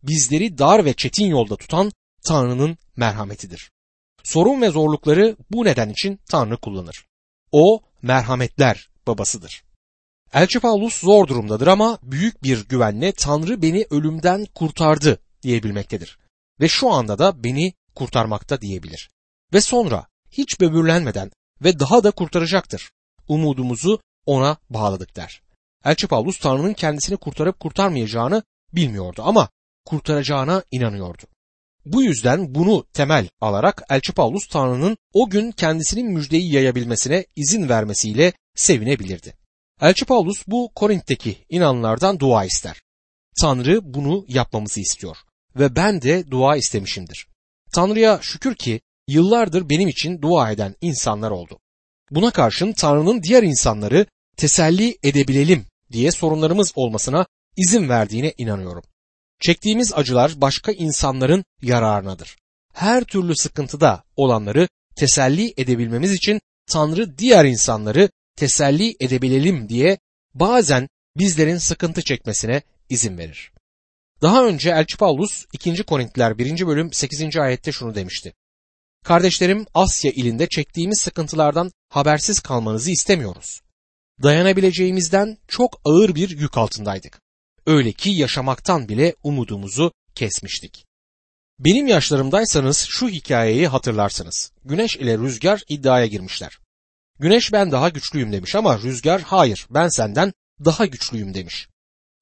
bizleri 0.03 0.57
dar 0.57 0.85
ve 0.85 0.93
çetin 0.93 1.25
yolda 1.25 1.55
tutan 1.55 1.91
Tanrı'nın 2.23 2.77
merhametidir. 2.95 3.71
Sorun 4.23 4.61
ve 4.61 4.69
zorlukları 4.69 5.37
bu 5.51 5.65
neden 5.65 5.89
için 5.89 6.19
Tanrı 6.29 6.57
kullanır. 6.57 7.05
O 7.51 7.81
merhametler 8.01 8.89
babasıdır. 9.07 9.68
Elçi 10.33 10.59
Paulus 10.59 10.99
zor 10.99 11.27
durumdadır 11.27 11.67
ama 11.67 11.99
büyük 12.03 12.43
bir 12.43 12.67
güvenle 12.67 13.11
Tanrı 13.11 13.61
beni 13.61 13.85
ölümden 13.89 14.45
kurtardı 14.55 15.19
diyebilmektedir. 15.43 16.19
Ve 16.61 16.67
şu 16.67 16.89
anda 16.89 17.19
da 17.19 17.43
beni 17.43 17.73
kurtarmakta 17.95 18.61
diyebilir. 18.61 19.09
Ve 19.53 19.61
sonra 19.61 20.07
hiç 20.31 20.59
böbürlenmeden 20.59 21.31
ve 21.63 21.79
daha 21.79 22.03
da 22.03 22.11
kurtaracaktır. 22.11 22.91
Umudumuzu 23.27 23.99
ona 24.25 24.57
bağladık 24.69 25.15
der. 25.15 25.41
Elçi 25.85 26.07
Paulus 26.07 26.39
Tanrı'nın 26.39 26.73
kendisini 26.73 27.17
kurtarıp 27.17 27.59
kurtarmayacağını 27.59 28.43
bilmiyordu 28.73 29.21
ama 29.25 29.49
kurtaracağına 29.85 30.63
inanıyordu. 30.71 31.23
Bu 31.85 32.03
yüzden 32.03 32.55
bunu 32.55 32.85
temel 32.93 33.29
alarak 33.41 33.83
Elçi 33.89 34.13
Paulus 34.13 34.47
Tanrı'nın 34.47 34.97
o 35.13 35.29
gün 35.29 35.51
kendisinin 35.51 36.11
müjdeyi 36.11 36.53
yayabilmesine 36.53 37.25
izin 37.35 37.69
vermesiyle 37.69 38.33
sevinebilirdi. 38.55 39.38
Elçi 39.81 40.05
Paulus 40.05 40.47
bu 40.47 40.71
Korint'teki 40.75 41.45
inanlardan 41.49 42.19
dua 42.19 42.45
ister. 42.45 42.81
Tanrı 43.41 43.79
bunu 43.83 44.25
yapmamızı 44.27 44.79
istiyor 44.79 45.17
ve 45.55 45.75
ben 45.75 46.01
de 46.01 46.31
dua 46.31 46.55
istemişimdir. 46.55 47.27
Tanrı'ya 47.73 48.19
şükür 48.21 48.55
ki 48.55 48.81
yıllardır 49.07 49.69
benim 49.69 49.87
için 49.87 50.21
dua 50.21 50.51
eden 50.51 50.75
insanlar 50.81 51.31
oldu. 51.31 51.59
Buna 52.11 52.31
karşın 52.31 52.73
Tanrı'nın 52.73 53.23
diğer 53.23 53.43
insanları 53.43 54.05
teselli 54.37 54.97
edebilelim 55.03 55.65
diye 55.91 56.11
sorunlarımız 56.11 56.71
olmasına 56.75 57.25
izin 57.57 57.89
verdiğine 57.89 58.33
inanıyorum. 58.37 58.83
Çektiğimiz 59.39 59.93
acılar 59.93 60.41
başka 60.41 60.71
insanların 60.71 61.45
yararınadır. 61.61 62.37
Her 62.73 63.03
türlü 63.03 63.35
sıkıntıda 63.35 64.03
olanları 64.15 64.67
teselli 64.95 65.53
edebilmemiz 65.57 66.13
için 66.13 66.41
Tanrı 66.71 67.17
diğer 67.17 67.45
insanları 67.45 68.09
teselli 68.39 68.95
edebilelim 68.99 69.69
diye 69.69 69.97
bazen 70.33 70.89
bizlerin 71.17 71.57
sıkıntı 71.57 72.01
çekmesine 72.01 72.61
izin 72.89 73.17
verir. 73.17 73.51
Daha 74.21 74.45
önce 74.45 74.69
Elçi 74.69 74.97
Paulus 74.97 75.45
2. 75.53 75.83
Korintiler 75.83 76.37
1. 76.37 76.67
bölüm 76.67 76.93
8. 76.93 77.37
ayette 77.37 77.71
şunu 77.71 77.95
demişti. 77.95 78.33
Kardeşlerim 79.05 79.65
Asya 79.73 80.11
ilinde 80.11 80.47
çektiğimiz 80.47 81.01
sıkıntılardan 81.01 81.71
habersiz 81.89 82.39
kalmanızı 82.39 82.91
istemiyoruz. 82.91 83.61
Dayanabileceğimizden 84.23 85.37
çok 85.47 85.81
ağır 85.85 86.15
bir 86.15 86.29
yük 86.29 86.57
altındaydık. 86.57 87.21
Öyle 87.65 87.91
ki 87.91 88.09
yaşamaktan 88.09 88.89
bile 88.89 89.15
umudumuzu 89.23 89.91
kesmiştik. 90.15 90.85
Benim 91.59 91.87
yaşlarımdaysanız 91.87 92.77
şu 92.77 93.09
hikayeyi 93.09 93.67
hatırlarsınız. 93.67 94.51
Güneş 94.65 94.95
ile 94.95 95.17
rüzgar 95.17 95.63
iddiaya 95.69 96.05
girmişler. 96.05 96.59
Güneş 97.19 97.53
ben 97.53 97.71
daha 97.71 97.89
güçlüyüm 97.89 98.31
demiş 98.31 98.55
ama 98.55 98.79
rüzgar 98.79 99.21
hayır 99.21 99.67
ben 99.69 99.87
senden 99.87 100.33
daha 100.65 100.85
güçlüyüm 100.85 101.33
demiş. 101.33 101.67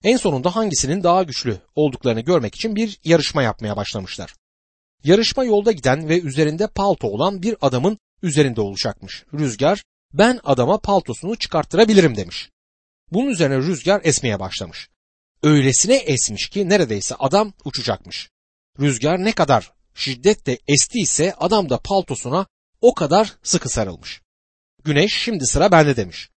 En 0.03 0.17
sonunda 0.17 0.55
hangisinin 0.55 1.03
daha 1.03 1.23
güçlü 1.23 1.61
olduklarını 1.75 2.21
görmek 2.21 2.55
için 2.55 2.75
bir 2.75 2.99
yarışma 3.03 3.43
yapmaya 3.43 3.75
başlamışlar. 3.75 4.35
Yarışma 5.03 5.45
yolda 5.45 5.71
giden 5.71 6.09
ve 6.09 6.21
üzerinde 6.21 6.67
palto 6.67 7.07
olan 7.07 7.41
bir 7.41 7.55
adamın 7.61 7.97
üzerinde 8.21 8.61
olacakmış. 8.61 9.25
Rüzgar 9.33 9.83
ben 10.13 10.39
adama 10.43 10.77
paltosunu 10.77 11.35
çıkarttırabilirim 11.35 12.15
demiş. 12.15 12.49
Bunun 13.11 13.27
üzerine 13.27 13.57
rüzgar 13.57 14.01
esmeye 14.03 14.39
başlamış. 14.39 14.89
Öylesine 15.43 15.95
esmiş 15.95 16.49
ki 16.49 16.69
neredeyse 16.69 17.15
adam 17.15 17.53
uçacakmış. 17.65 18.29
Rüzgar 18.79 19.23
ne 19.23 19.31
kadar 19.31 19.73
şiddetle 19.95 20.59
estiyse 20.67 21.33
adam 21.33 21.69
da 21.69 21.77
paltosuna 21.77 22.45
o 22.81 22.93
kadar 22.93 23.33
sıkı 23.43 23.69
sarılmış. 23.69 24.21
Güneş 24.87 25.13
şimdi 25.13 25.45
sıra 25.45 25.71
bende 25.71 25.95
demiş. 25.95 26.29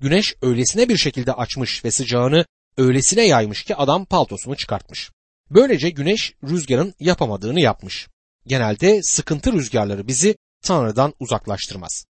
Güneş 0.00 0.34
öylesine 0.42 0.88
bir 0.88 0.96
şekilde 0.96 1.32
açmış 1.32 1.84
ve 1.84 1.90
sıcağını 1.90 2.46
öylesine 2.76 3.26
yaymış 3.26 3.64
ki 3.64 3.76
adam 3.76 4.04
paltosunu 4.04 4.56
çıkartmış. 4.56 5.10
Böylece 5.50 5.90
güneş 5.90 6.34
rüzgarın 6.44 6.94
yapamadığını 7.00 7.60
yapmış. 7.60 8.08
Genelde 8.46 9.02
sıkıntı 9.02 9.52
rüzgarları 9.52 10.08
bizi 10.08 10.36
Tanrı'dan 10.62 11.14
uzaklaştırmaz. 11.20 12.04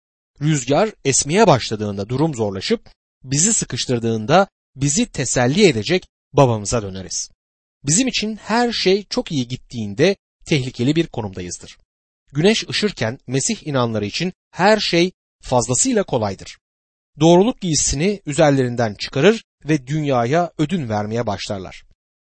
Rüzgar 0.41 0.89
esmeye 1.05 1.47
başladığında 1.47 2.09
durum 2.09 2.35
zorlaşıp 2.35 2.89
bizi 3.23 3.53
sıkıştırdığında 3.53 4.47
bizi 4.75 5.05
teselli 5.05 5.67
edecek 5.67 6.07
babamıza 6.33 6.81
döneriz. 6.81 7.29
Bizim 7.83 8.07
için 8.07 8.35
her 8.35 8.71
şey 8.71 9.05
çok 9.09 9.31
iyi 9.31 9.47
gittiğinde 9.47 10.15
tehlikeli 10.45 10.95
bir 10.95 11.07
konumdayızdır. 11.07 11.77
Güneş 12.31 12.69
ışırken 12.69 13.19
Mesih 13.27 13.67
inanları 13.67 14.05
için 14.05 14.33
her 14.51 14.79
şey 14.79 15.11
fazlasıyla 15.43 16.03
kolaydır. 16.03 16.57
Doğruluk 17.19 17.61
giysisini 17.61 18.21
üzerlerinden 18.25 18.93
çıkarır 18.93 19.43
ve 19.65 19.87
dünyaya 19.87 20.51
ödün 20.57 20.89
vermeye 20.89 21.27
başlarlar. 21.27 21.83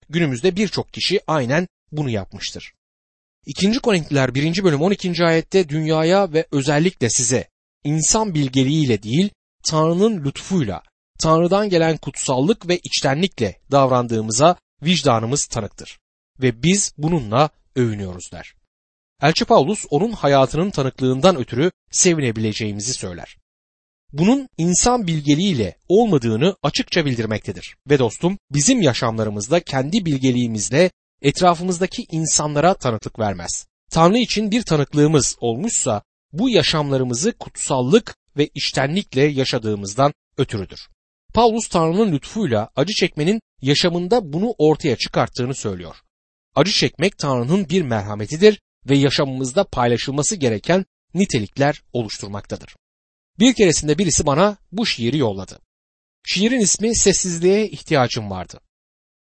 Günümüzde 0.10 0.56
birçok 0.56 0.94
kişi 0.94 1.22
aynen 1.28 1.68
bunu 1.92 2.10
yapmıştır. 2.10 2.74
2. 3.46 3.80
Korintiler 3.80 4.36
1. 4.36 4.64
bölüm 4.64 4.82
12. 4.82 5.26
ayette 5.26 5.70
dünyaya 5.70 6.34
ve 6.34 6.46
özellikle 6.52 7.10
size 7.10 7.48
insan 7.84 8.34
bilgeliğiyle 8.34 9.04
değil 9.04 9.30
Tanrı'nın 9.64 10.26
lütfuyla, 10.26 10.84
Tanrı'dan 11.20 11.70
gelen 11.70 11.98
kutsallık 11.98 12.68
ve 12.68 12.78
içtenlikle 12.78 13.60
davrandığımıza 13.72 14.56
vicdanımız 14.84 15.46
tanıktır. 15.46 16.00
Ve 16.42 16.64
biz 16.64 16.94
bununla 16.98 17.50
övünüyoruz 17.76 18.32
der. 18.32 18.59
Elçi 19.22 19.46
Paulus 19.46 19.86
onun 19.90 20.12
hayatının 20.12 20.70
tanıklığından 20.70 21.38
ötürü 21.38 21.72
sevinebileceğimizi 21.92 22.94
söyler. 22.94 23.38
Bunun 24.14 24.50
insan 24.58 25.08
bilgeliğiyle 25.08 25.78
olmadığını 25.88 26.56
açıkça 26.64 27.06
bildirmektedir. 27.06 27.76
Ve 27.90 28.00
dostum 28.00 28.38
bizim 28.52 28.82
yaşamlarımızda 28.82 29.60
kendi 29.60 30.06
bilgeliğimizle 30.06 30.92
etrafımızdaki 31.22 32.06
insanlara 32.12 32.74
tanıklık 32.74 33.20
vermez. 33.20 33.66
Tanrı 33.92 34.18
için 34.18 34.52
bir 34.52 34.64
tanıklığımız 34.64 35.36
olmuşsa 35.40 36.02
bu 36.34 36.50
yaşamlarımızı 36.50 37.34
kutsallık 37.34 38.16
ve 38.38 38.50
içtenlikle 38.56 39.22
yaşadığımızdan 39.22 40.14
ötürüdür. 40.38 40.80
Paulus 41.34 41.68
Tanrı'nın 41.68 42.12
lütfuyla 42.12 42.70
acı 42.76 42.94
çekmenin 42.94 43.42
yaşamında 43.62 44.34
bunu 44.34 44.56
ortaya 44.58 44.96
çıkarttığını 44.96 45.56
söylüyor. 45.56 45.96
Acı 46.56 46.72
çekmek 46.72 47.18
Tanrı'nın 47.18 47.70
bir 47.70 47.82
merhametidir 47.82 48.60
ve 48.86 48.98
yaşamımızda 48.98 49.64
paylaşılması 49.64 50.36
gereken 50.36 50.86
nitelikler 51.14 51.84
oluşturmaktadır. 51.94 52.76
Bir 53.40 53.54
keresinde 53.54 53.98
birisi 53.98 54.26
bana 54.26 54.58
bu 54.72 54.86
şiiri 54.86 55.18
yolladı. 55.18 55.60
Şiirin 56.26 56.60
ismi 56.60 56.96
Sessizliğe 56.96 57.70
ihtiyacım 57.70 58.30
vardı. 58.30 58.60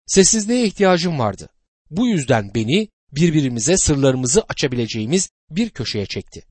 Sessizliğe 0.06 0.66
ihtiyacım 0.66 1.18
vardı. 1.18 1.48
Bu 1.90 2.06
yüzden 2.06 2.54
beni 2.54 2.88
birbirimize 3.12 3.76
sırlarımızı 3.76 4.42
açabileceğimiz 4.48 5.30
bir 5.50 5.70
köşeye 5.70 6.06
çekti. 6.06 6.44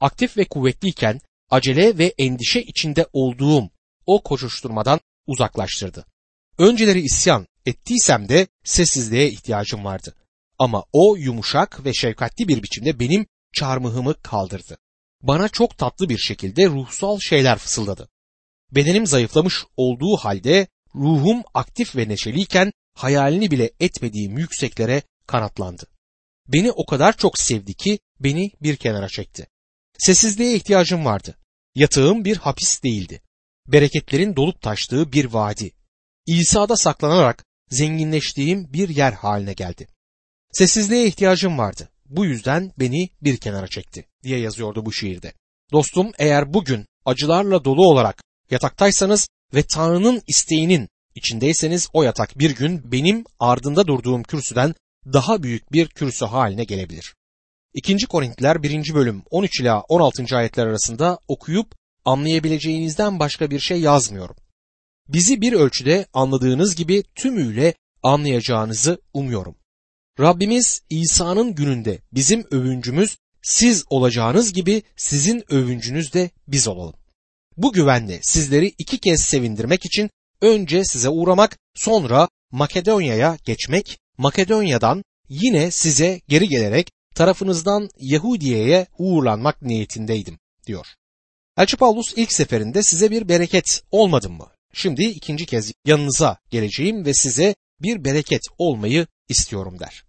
Aktif 0.00 0.36
ve 0.36 0.44
kuvvetliyken 0.44 1.20
acele 1.50 1.98
ve 1.98 2.14
endişe 2.18 2.60
içinde 2.62 3.06
olduğum 3.12 3.70
o 4.06 4.22
koşuşturmadan 4.22 5.00
uzaklaştırdı. 5.26 6.06
Önceleri 6.58 7.00
isyan 7.00 7.46
ettiysem 7.66 8.28
de 8.28 8.46
sessizliğe 8.64 9.30
ihtiyacım 9.30 9.84
vardı. 9.84 10.14
Ama 10.58 10.84
o 10.92 11.16
yumuşak 11.16 11.84
ve 11.84 11.94
şefkatli 11.94 12.48
bir 12.48 12.62
biçimde 12.62 13.00
benim 13.00 13.26
çarmıhımı 13.52 14.22
kaldırdı. 14.22 14.78
Bana 15.22 15.48
çok 15.48 15.78
tatlı 15.78 16.08
bir 16.08 16.18
şekilde 16.18 16.66
ruhsal 16.66 17.18
şeyler 17.18 17.58
fısıldadı. 17.58 18.08
Bedenim 18.72 19.06
zayıflamış 19.06 19.64
olduğu 19.76 20.16
halde 20.16 20.66
ruhum 20.94 21.42
aktif 21.54 21.96
ve 21.96 22.08
neşeliyken 22.08 22.72
hayalini 22.94 23.50
bile 23.50 23.70
etmediğim 23.80 24.38
yükseklere 24.38 25.02
kanatlandı. 25.26 25.86
Beni 26.48 26.72
o 26.72 26.86
kadar 26.86 27.16
çok 27.16 27.38
sevdi 27.38 27.74
ki 27.74 27.98
beni 28.20 28.50
bir 28.62 28.76
kenara 28.76 29.08
çekti. 29.08 29.46
Sessizliğe 29.98 30.56
ihtiyacım 30.56 31.04
vardı. 31.04 31.38
Yatağım 31.74 32.24
bir 32.24 32.36
hapis 32.36 32.82
değildi. 32.82 33.22
Bereketlerin 33.66 34.36
dolup 34.36 34.62
taştığı 34.62 35.12
bir 35.12 35.24
vadi. 35.24 35.72
İsa'da 36.26 36.76
saklanarak 36.76 37.44
zenginleştiğim 37.70 38.72
bir 38.72 38.88
yer 38.88 39.12
haline 39.12 39.52
geldi. 39.52 39.86
Sessizliğe 40.58 41.06
ihtiyacım 41.06 41.58
vardı. 41.58 41.88
Bu 42.06 42.24
yüzden 42.24 42.72
beni 42.78 43.08
bir 43.22 43.36
kenara 43.36 43.68
çekti 43.68 44.06
diye 44.22 44.38
yazıyordu 44.38 44.86
bu 44.86 44.92
şiirde. 44.92 45.32
Dostum 45.72 46.12
eğer 46.18 46.54
bugün 46.54 46.86
acılarla 47.04 47.64
dolu 47.64 47.88
olarak 47.88 48.22
yataktaysanız 48.50 49.28
ve 49.54 49.62
Tanrı'nın 49.62 50.22
isteğinin 50.26 50.88
içindeyseniz 51.14 51.88
o 51.92 52.02
yatak 52.02 52.38
bir 52.38 52.50
gün 52.50 52.92
benim 52.92 53.24
ardında 53.38 53.86
durduğum 53.86 54.22
kürsüden 54.22 54.74
daha 55.06 55.42
büyük 55.42 55.72
bir 55.72 55.88
kürsü 55.88 56.24
haline 56.24 56.64
gelebilir. 56.64 57.14
2. 57.74 58.06
Korintiler 58.06 58.62
1. 58.62 58.94
bölüm 58.94 59.22
13 59.30 59.60
ila 59.60 59.80
16. 59.80 60.36
ayetler 60.36 60.66
arasında 60.66 61.18
okuyup 61.28 61.74
anlayabileceğinizden 62.04 63.18
başka 63.18 63.50
bir 63.50 63.60
şey 63.60 63.80
yazmıyorum. 63.80 64.36
Bizi 65.08 65.40
bir 65.40 65.52
ölçüde 65.52 66.06
anladığınız 66.12 66.76
gibi 66.76 67.02
tümüyle 67.14 67.74
anlayacağınızı 68.02 69.00
umuyorum. 69.14 69.56
Rabbimiz 70.20 70.82
İsa'nın 70.90 71.54
gününde 71.54 71.98
bizim 72.12 72.44
övüncümüz 72.50 73.16
siz 73.42 73.84
olacağınız 73.90 74.52
gibi 74.52 74.82
sizin 74.96 75.52
övüncünüz 75.52 76.12
de 76.12 76.30
biz 76.48 76.68
olalım. 76.68 76.94
Bu 77.56 77.72
güvenle 77.72 78.18
sizleri 78.22 78.66
iki 78.78 78.98
kez 78.98 79.20
sevindirmek 79.20 79.86
için 79.86 80.10
önce 80.40 80.84
size 80.84 81.08
uğramak, 81.08 81.58
sonra 81.74 82.28
Makedonya'ya 82.50 83.38
geçmek, 83.44 83.98
Makedonya'dan 84.18 85.04
yine 85.28 85.70
size 85.70 86.20
geri 86.28 86.48
gelerek 86.48 86.90
tarafınızdan 87.14 87.88
Yahudiye'ye 87.98 88.86
uğurlanmak 88.98 89.62
niyetindeydim, 89.62 90.38
diyor. 90.66 90.86
Elçi 91.58 91.76
Paulus 91.76 92.12
ilk 92.16 92.32
seferinde 92.32 92.82
size 92.82 93.10
bir 93.10 93.28
bereket 93.28 93.82
olmadım 93.90 94.32
mı? 94.32 94.46
Şimdi 94.72 95.04
ikinci 95.04 95.46
kez 95.46 95.72
yanınıza 95.86 96.38
geleceğim 96.50 97.04
ve 97.04 97.14
size 97.14 97.54
bir 97.80 98.04
bereket 98.04 98.42
olmayı 98.58 99.06
istiyorum 99.28 99.78
der. 99.78 100.05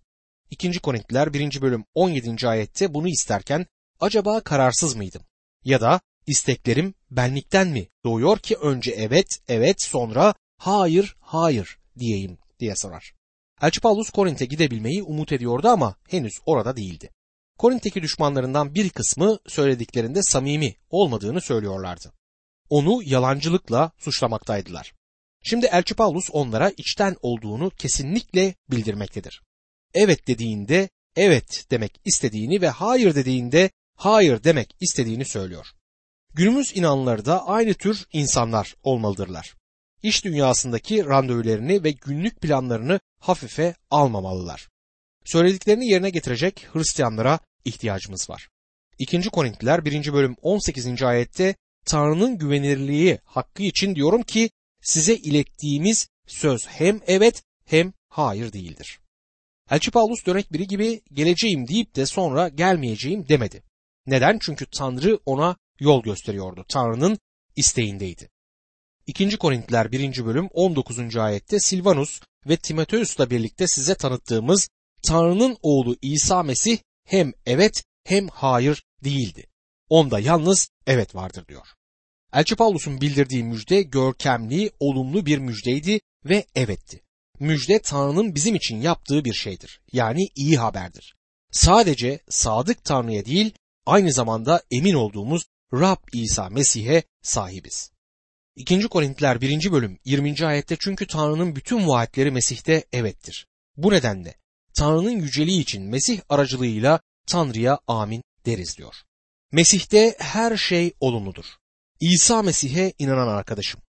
2. 0.51 0.80
Korintiler 0.80 1.34
1. 1.34 1.62
bölüm 1.62 1.86
17. 1.96 2.48
ayette 2.48 2.94
bunu 2.94 3.08
isterken 3.08 3.66
acaba 4.00 4.42
kararsız 4.42 4.96
mıydım? 4.96 5.22
Ya 5.63 5.82
da 5.82 6.01
isteklerim 6.27 6.94
benlikten 7.12 7.68
mi 7.68 7.88
doğuyor 8.06 8.39
ki 8.39 8.56
önce 8.56 8.92
evet, 8.92 9.27
evet 9.48 9.82
sonra 9.82 10.34
hayır, 10.58 11.16
hayır 11.20 11.77
diyeyim 12.00 12.38
diye 12.60 12.74
sorar. 12.75 13.13
Elçi 13.62 13.82
Paulus 13.82 14.10
Korint'e 14.10 14.46
gidebilmeyi 14.46 15.04
umut 15.04 15.32
ediyordu 15.32 15.68
ama 15.68 15.96
henüz 16.10 16.34
orada 16.46 16.77
değildi. 16.77 17.10
Korint'teki 17.58 18.01
düşmanlarından 18.01 18.75
bir 18.75 18.89
kısmı 18.89 19.39
söylediklerinde 19.48 20.24
samimi 20.24 20.75
olmadığını 20.89 21.42
söylüyorlardı. 21.42 22.13
Onu 22.70 23.04
yalancılıkla 23.04 23.92
suçlamaktaydılar. 23.98 24.94
Şimdi 25.44 25.66
Elçi 25.66 25.96
Paulus 25.96 26.30
onlara 26.32 26.70
içten 26.70 27.16
olduğunu 27.22 27.70
kesinlikle 27.70 28.56
bildirmektedir. 28.72 29.42
Evet 30.00 30.27
dediğinde 30.27 30.89
evet 31.16 31.66
demek 31.72 32.01
istediğini 32.06 32.62
ve 32.62 32.70
hayır 32.70 33.16
dediğinde 33.16 33.70
hayır 33.96 34.44
demek 34.44 34.75
istediğini 34.82 35.25
söylüyor. 35.25 35.68
Günümüz 36.34 36.77
inanları 36.77 37.26
da 37.26 37.48
aynı 37.48 37.74
tür 37.74 38.06
insanlar 38.13 38.76
olmalıdırlar. 38.84 39.56
İş 40.04 40.26
dünyasındaki 40.26 41.06
randevularını 41.06 41.84
ve 41.84 41.91
günlük 41.91 42.41
planlarını 42.41 43.00
hafife 43.19 43.76
almamalılar. 43.89 44.69
Söylediklerini 45.26 45.88
yerine 45.88 46.10
getirecek 46.10 46.67
Hristiyanlara 46.74 47.39
ihtiyacımız 47.65 48.30
var. 48.30 48.50
2. 49.00 49.21
Korintliler 49.21 49.86
1. 49.86 50.13
bölüm 50.13 50.36
18. 50.41 51.04
ayette 51.04 51.56
Tanrı'nın 51.86 52.38
güvenirliği 52.38 53.19
hakkı 53.24 53.63
için 53.63 53.95
diyorum 53.95 54.24
ki 54.24 54.50
size 54.82 55.15
ilettiğimiz 55.15 56.08
söz 56.28 56.67
hem 56.67 57.02
evet 57.08 57.43
hem 57.65 57.93
hayır 58.10 58.54
değildir. 58.54 59.00
Elçi 59.71 59.91
Paulus 59.91 60.25
dönek 60.25 60.53
biri 60.53 60.67
gibi 60.67 61.01
geleceğim 61.13 61.67
deyip 61.67 61.95
de 61.95 62.06
sonra 62.06 62.49
gelmeyeceğim 62.49 63.30
demedi. 63.30 63.63
Neden? 64.06 64.39
Çünkü 64.41 64.65
Tanrı 64.65 65.19
ona 65.25 65.56
yol 65.80 66.03
gösteriyordu. 66.03 66.65
Tanrı'nın 66.69 67.19
isteğindeydi. 67.56 68.30
2. 69.08 69.38
Korintiler 69.38 69.91
1. 69.91 70.25
bölüm 70.25 70.47
19. 70.53 71.17
ayette 71.17 71.60
Silvanus 71.60 72.21
ve 72.45 72.58
Timoteus'la 72.58 73.30
birlikte 73.30 73.67
size 73.67 73.95
tanıttığımız 73.95 74.69
Tanrı'nın 75.01 75.58
oğlu 75.62 75.95
İsa 76.01 76.43
Mesih 76.43 76.77
hem 77.06 77.34
evet 77.45 77.84
hem 78.03 78.27
hayır 78.27 78.84
değildi. 79.03 79.47
Onda 79.89 80.19
yalnız 80.19 80.69
evet 80.88 81.15
vardır 81.15 81.47
diyor. 81.47 81.67
Elçi 82.34 82.56
Paulus'un 82.56 83.01
bildirdiği 83.01 83.43
müjde 83.43 83.82
görkemli, 83.82 84.71
olumlu 84.80 85.25
bir 85.25 85.38
müjdeydi 85.38 85.99
ve 86.25 86.45
evetti. 86.56 87.01
Müjde 87.39 87.82
Tanrı'nın 87.82 88.36
bizim 88.36 88.56
için 88.56 88.82
yaptığı 88.82 89.26
bir 89.26 89.34
şeydir. 89.34 89.82
Yani 89.93 90.30
iyi 90.36 90.58
haberdir. 90.58 91.15
Sadece 91.52 92.19
sadık 92.30 92.84
Tanrı'ya 92.84 93.26
değil, 93.26 93.54
aynı 93.86 94.13
zamanda 94.13 94.63
emin 94.71 94.93
olduğumuz 94.93 95.43
Rab 95.73 95.97
İsa 96.13 96.50
Mesih'e 96.50 97.04
sahibiz. 97.21 97.91
2. 98.56 98.82
Korintiler 98.88 99.41
1. 99.41 99.71
bölüm 99.71 100.00
20. 100.06 100.45
ayette 100.45 100.78
çünkü 100.80 101.08
Tanrı'nın 101.08 101.56
bütün 101.56 101.88
vaatleri 101.88 102.32
Mesih'te 102.32 102.86
evettir. 102.93 103.47
Bu 103.76 103.91
nedenle 103.91 104.36
Tanrı'nın 104.73 105.12
yüceliği 105.12 105.62
için 105.62 105.84
Mesih 105.84 106.21
aracılığıyla 106.30 107.00
Tanrı'ya 107.28 107.80
amin 107.88 108.23
deriz 108.45 108.78
diyor. 108.78 108.95
Mesih'te 109.52 110.15
her 110.19 110.58
şey 110.58 110.93
olumludur. 111.00 111.45
İsa 112.00 112.41
Mesih'e 112.41 112.93
inanan 113.00 113.28
arkadaşım. 113.28 113.82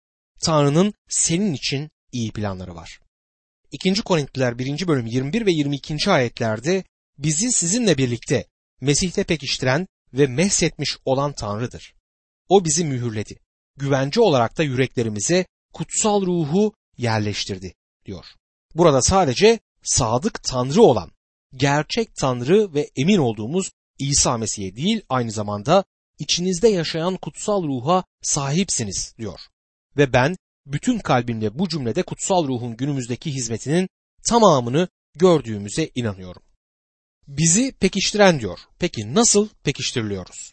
Tanrı'nın 0.40 0.94
senin 1.08 1.52
için 1.52 1.90
iyi 2.12 2.32
planları 2.32 2.74
var. 2.74 3.00
2. 3.72 4.02
Korintliler 4.02 4.58
1. 4.58 4.88
bölüm 4.88 5.06
21 5.06 5.46
ve 5.46 5.52
22. 5.52 6.10
ayetlerde 6.10 6.84
bizi 7.18 7.52
sizinle 7.52 7.98
birlikte 7.98 8.46
Mesih'te 8.80 9.24
pekiştiren 9.24 9.86
ve 10.12 10.26
mehsetmiş 10.26 10.96
olan 11.04 11.32
Tanrı'dır. 11.32 11.94
O 12.48 12.64
bizi 12.64 12.84
mühürledi. 12.84 13.38
Güvence 13.76 14.20
olarak 14.20 14.58
da 14.58 14.62
yüreklerimize 14.62 15.46
kutsal 15.72 16.26
ruhu 16.26 16.72
yerleştirdi 16.96 17.74
diyor. 18.04 18.24
Burada 18.74 19.02
sadece 19.02 19.60
sadık 19.82 20.42
Tanrı 20.42 20.82
olan, 20.82 21.10
gerçek 21.54 22.14
Tanrı 22.14 22.74
ve 22.74 22.90
emin 22.96 23.18
olduğumuz 23.18 23.70
İsa 23.98 24.38
Mesih'e 24.38 24.76
değil 24.76 25.02
aynı 25.08 25.30
zamanda 25.32 25.84
içinizde 26.18 26.68
yaşayan 26.68 27.16
kutsal 27.16 27.62
ruha 27.62 28.04
sahipsiniz 28.22 29.14
diyor. 29.18 29.40
Ve 29.96 30.12
ben 30.12 30.36
bütün 30.66 30.98
kalbimle 30.98 31.58
bu 31.58 31.68
cümlede 31.68 32.02
kutsal 32.02 32.48
ruhun 32.48 32.76
günümüzdeki 32.76 33.30
hizmetinin 33.30 33.88
tamamını 34.28 34.88
gördüğümüze 35.14 35.90
inanıyorum. 35.94 36.42
Bizi 37.28 37.72
pekiştiren 37.72 38.40
diyor. 38.40 38.58
Peki 38.78 39.14
nasıl 39.14 39.48
pekiştiriliyoruz? 39.64 40.52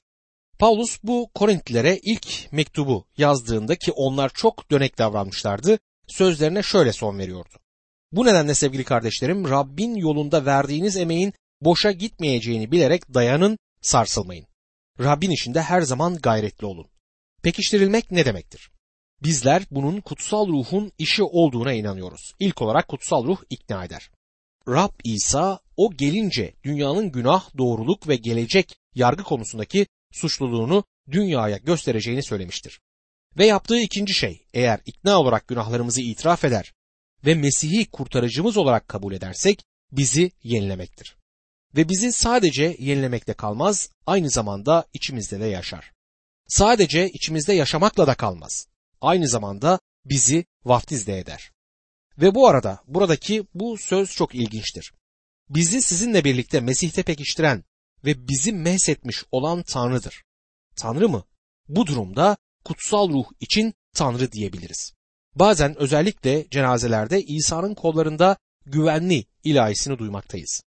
Paulus 0.59 0.99
bu 1.03 1.29
Korintlilere 1.33 1.99
ilk 2.03 2.51
mektubu 2.51 3.05
yazdığında 3.17 3.75
ki 3.75 3.91
onlar 3.91 4.31
çok 4.33 4.71
dönek 4.71 4.97
davranmışlardı, 4.97 5.79
sözlerine 6.07 6.63
şöyle 6.63 6.93
son 6.93 7.19
veriyordu. 7.19 7.55
Bu 8.11 8.25
nedenle 8.25 8.53
sevgili 8.53 8.83
kardeşlerim 8.83 9.49
Rabbin 9.49 9.95
yolunda 9.95 10.45
verdiğiniz 10.45 10.97
emeğin 10.97 11.33
boşa 11.61 11.91
gitmeyeceğini 11.91 12.71
bilerek 12.71 13.13
dayanın, 13.13 13.57
sarsılmayın. 13.81 14.45
Rabbin 14.99 15.31
işinde 15.31 15.61
her 15.61 15.81
zaman 15.81 16.17
gayretli 16.17 16.65
olun. 16.65 16.87
Pekiştirilmek 17.43 18.11
ne 18.11 18.25
demektir? 18.25 18.72
Bizler 19.23 19.63
bunun 19.71 20.01
kutsal 20.01 20.47
ruhun 20.47 20.91
işi 20.97 21.23
olduğuna 21.23 21.73
inanıyoruz. 21.73 22.33
İlk 22.39 22.61
olarak 22.61 22.87
kutsal 22.87 23.25
ruh 23.25 23.37
ikna 23.49 23.85
eder. 23.85 24.09
Rab 24.67 24.91
İsa 25.03 25.59
o 25.77 25.93
gelince 25.93 26.53
dünyanın 26.63 27.11
günah, 27.11 27.57
doğruluk 27.57 28.07
ve 28.07 28.15
gelecek 28.15 28.77
yargı 28.95 29.23
konusundaki 29.23 29.87
suçluluğunu 30.11 30.83
dünyaya 31.11 31.57
göstereceğini 31.57 32.23
söylemiştir. 32.23 32.81
Ve 33.37 33.45
yaptığı 33.45 33.79
ikinci 33.79 34.13
şey 34.13 34.45
eğer 34.53 34.79
ikna 34.85 35.19
olarak 35.19 35.47
günahlarımızı 35.47 36.01
itiraf 36.01 36.45
eder 36.45 36.73
ve 37.25 37.35
Mesih'i 37.35 37.85
kurtarıcımız 37.85 38.57
olarak 38.57 38.87
kabul 38.87 39.13
edersek 39.13 39.63
bizi 39.91 40.31
yenilemektir. 40.43 41.17
Ve 41.75 41.89
bizi 41.89 42.11
sadece 42.11 42.75
yenilemekte 42.79 43.33
kalmaz, 43.33 43.89
aynı 44.05 44.29
zamanda 44.29 44.85
içimizde 44.93 45.39
de 45.39 45.45
yaşar. 45.45 45.91
Sadece 46.47 47.09
içimizde 47.09 47.53
yaşamakla 47.53 48.07
da 48.07 48.15
kalmaz. 48.15 48.67
Aynı 49.03 49.27
zamanda 49.27 49.79
bizi 50.05 50.45
vaftiz 50.65 51.07
de 51.07 51.19
eder. 51.19 51.51
Ve 52.17 52.35
bu 52.35 52.47
arada 52.47 52.83
buradaki 52.87 53.47
bu 53.53 53.77
söz 53.77 54.11
çok 54.11 54.35
ilginçtir. 54.35 54.93
bizi 55.49 55.81
sizinle 55.81 56.23
birlikte 56.23 56.59
Mesih'te 56.59 57.03
pekiştiren 57.03 57.63
ve 58.05 58.27
bizi 58.27 58.51
mehsetmiş 58.53 59.23
olan 59.31 59.63
Tanrı'dır. 59.63 60.23
Tanrı 60.75 61.09
mı? 61.09 61.23
Bu 61.67 61.87
durumda 61.87 62.37
kutsal 62.65 63.09
ruh 63.09 63.25
için 63.39 63.73
Tanrı 63.93 64.31
diyebiliriz. 64.31 64.93
Bazen 65.35 65.75
özellikle 65.75 66.49
cenazelerde 66.49 67.21
İsa'nın 67.23 67.75
kollarında 67.75 68.37
güvenli 68.65 69.25
ilahisini 69.43 69.97
duymaktayız. 69.97 70.61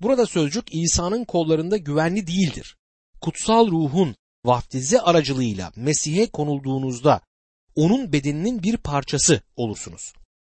Burada 0.00 0.26
sözcük 0.26 0.74
İsa'nın 0.74 1.24
kollarında 1.24 1.76
güvenli 1.76 2.26
değildir. 2.26 2.76
Kutsal 3.20 3.70
ruhun 3.70 4.16
vaftizi 4.44 5.00
aracılığıyla 5.00 5.72
Mesih'e 5.76 6.26
konulduğunuzda 6.26 7.20
onun 7.76 8.12
bedeninin 8.12 8.62
bir 8.62 8.76
parçası 8.76 9.40
olursunuz. 9.56 10.12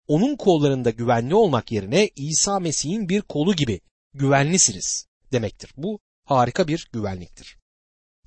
Onun 0.07 0.35
kollarında 0.35 0.89
güvenli 0.89 1.35
olmak 1.35 1.71
yerine 1.71 2.09
İsa 2.15 2.59
Mesih'in 2.59 3.09
bir 3.09 3.21
kolu 3.21 3.55
gibi 3.55 3.81
güvenlisiniz 4.13 5.05
demektir. 5.31 5.71
Bu 5.77 5.99
harika 6.25 6.67
bir 6.67 6.89
güvenliktir. 6.93 7.57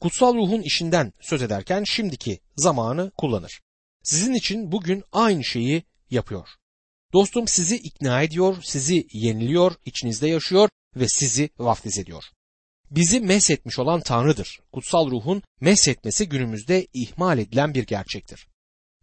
Kutsal 0.00 0.34
ruhun 0.34 0.62
işinden 0.62 1.12
söz 1.20 1.42
ederken 1.42 1.84
şimdiki 1.84 2.40
zamanı 2.56 3.10
kullanır. 3.10 3.60
Sizin 4.02 4.34
için 4.34 4.72
bugün 4.72 5.04
aynı 5.12 5.44
şeyi 5.44 5.82
yapıyor. 6.10 6.48
Dostum 7.12 7.48
sizi 7.48 7.76
ikna 7.76 8.22
ediyor, 8.22 8.56
sizi 8.62 9.06
yeniliyor, 9.12 9.74
içinizde 9.84 10.28
yaşıyor 10.28 10.68
ve 10.96 11.08
sizi 11.08 11.50
vaftiz 11.58 11.98
ediyor. 11.98 12.24
Bizi 12.90 13.20
meshetmiş 13.20 13.78
olan 13.78 14.00
Tanrı'dır. 14.00 14.60
Kutsal 14.72 15.10
ruhun 15.10 15.42
meshetmesi 15.60 16.28
günümüzde 16.28 16.86
ihmal 16.92 17.38
edilen 17.38 17.74
bir 17.74 17.86
gerçektir. 17.86 18.48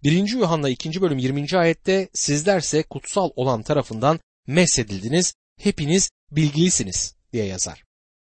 1. 0.03 0.27
Yuhanna 0.33 0.69
2. 0.69 1.01
bölüm 1.01 1.17
20. 1.17 1.45
ayette 1.57 2.09
sizlerse 2.13 2.83
kutsal 2.83 3.29
olan 3.35 3.63
tarafından 3.63 4.19
meshedildiniz, 4.47 5.33
hepiniz 5.57 6.09
bilgilisiniz 6.31 7.15
diye 7.33 7.45
yazar. 7.45 7.83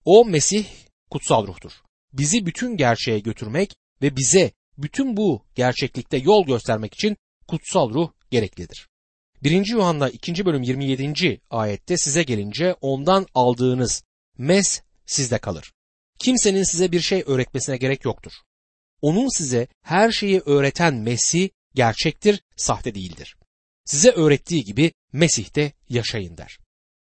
O 0.05 0.25
Mesih 0.25 0.65
kutsal 1.09 1.47
ruhtur. 1.47 1.71
Bizi 2.13 2.45
bütün 2.45 2.77
gerçeğe 2.77 3.19
götürmek 3.19 3.75
ve 4.01 4.15
bize 4.15 4.51
bütün 4.77 5.17
bu 5.17 5.45
gerçeklikte 5.55 6.17
yol 6.17 6.45
göstermek 6.45 6.93
için 6.93 7.17
kutsal 7.47 7.89
ruh 7.89 8.11
gereklidir. 8.31 8.87
1. 9.43 9.67
Yuhanna 9.67 10.09
2. 10.09 10.45
bölüm 10.45 10.61
27. 10.61 11.41
ayette 11.49 11.97
size 11.97 12.23
gelince 12.23 12.75
ondan 12.81 13.25
aldığınız 13.33 14.03
mes 14.37 14.81
sizde 15.05 15.37
kalır. 15.37 15.71
Kimsenin 16.19 16.63
size 16.63 16.91
bir 16.91 17.01
şey 17.01 17.23
öğretmesine 17.25 17.77
gerek 17.77 18.05
yoktur. 18.05 18.31
Onun 19.01 19.37
size 19.37 19.67
her 19.81 20.11
şeyi 20.11 20.41
öğreten 20.45 20.95
Mesih 20.95 21.49
gerçektir, 21.75 22.41
sahte 22.55 22.95
değildir. 22.95 23.35
Size 23.85 24.11
öğrettiği 24.11 24.63
gibi 24.63 24.93
Mesih'te 25.13 25.73
yaşayın 25.89 26.37
der. 26.37 26.57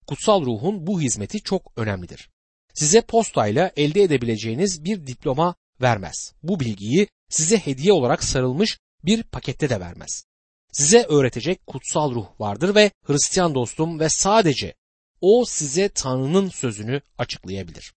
Kutsal 0.08 0.46
ruhun 0.46 0.88
bu 0.88 1.02
hizmeti 1.02 1.42
çok 1.42 1.72
önemlidir. 1.76 2.30
Size 2.74 3.02
postayla 3.02 3.72
elde 3.76 4.04
edebileceğiniz 4.04 4.84
bir 4.84 5.08
diploma 5.08 5.56
vermez. 5.82 6.34
Bu 6.44 6.60
bilgiyi 6.60 7.08
size 7.30 7.58
hediye 7.58 7.94
olarak 7.94 8.24
sarılmış 8.24 8.80
bir 9.06 9.24
pakette 9.24 9.70
de 9.70 9.80
vermez. 9.80 10.24
Size 10.72 11.04
öğretecek 11.04 11.68
kutsal 11.68 12.16
ruh 12.16 12.28
vardır 12.40 12.76
ve 12.76 12.92
Hristiyan 13.04 13.56
dostum 13.56 14.00
ve 14.00 14.10
sadece 14.10 14.74
o 15.22 15.46
size 15.46 15.90
Tanrı'nın 15.90 16.50
sözünü 16.50 17.02
açıklayabilir. 17.18 17.94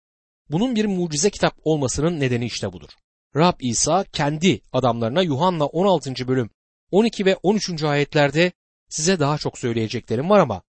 Bunun 0.50 0.76
bir 0.76 0.84
mucize 0.84 1.30
kitap 1.30 1.54
olmasının 1.64 2.20
nedeni 2.20 2.46
işte 2.46 2.72
budur. 2.72 2.90
Rab 3.36 3.60
İsa 3.60 4.04
kendi 4.04 4.60
adamlarına 4.72 5.22
Yuhanna 5.22 5.66
16. 5.66 6.28
bölüm 6.28 6.50
12 6.92 7.26
ve 7.26 7.36
13. 7.42 7.82
ayetlerde 7.82 8.52
size 8.88 9.20
daha 9.20 9.38
çok 9.38 9.58
söyleyeceklerim 9.58 10.30
var 10.30 10.38
ama 10.38 10.62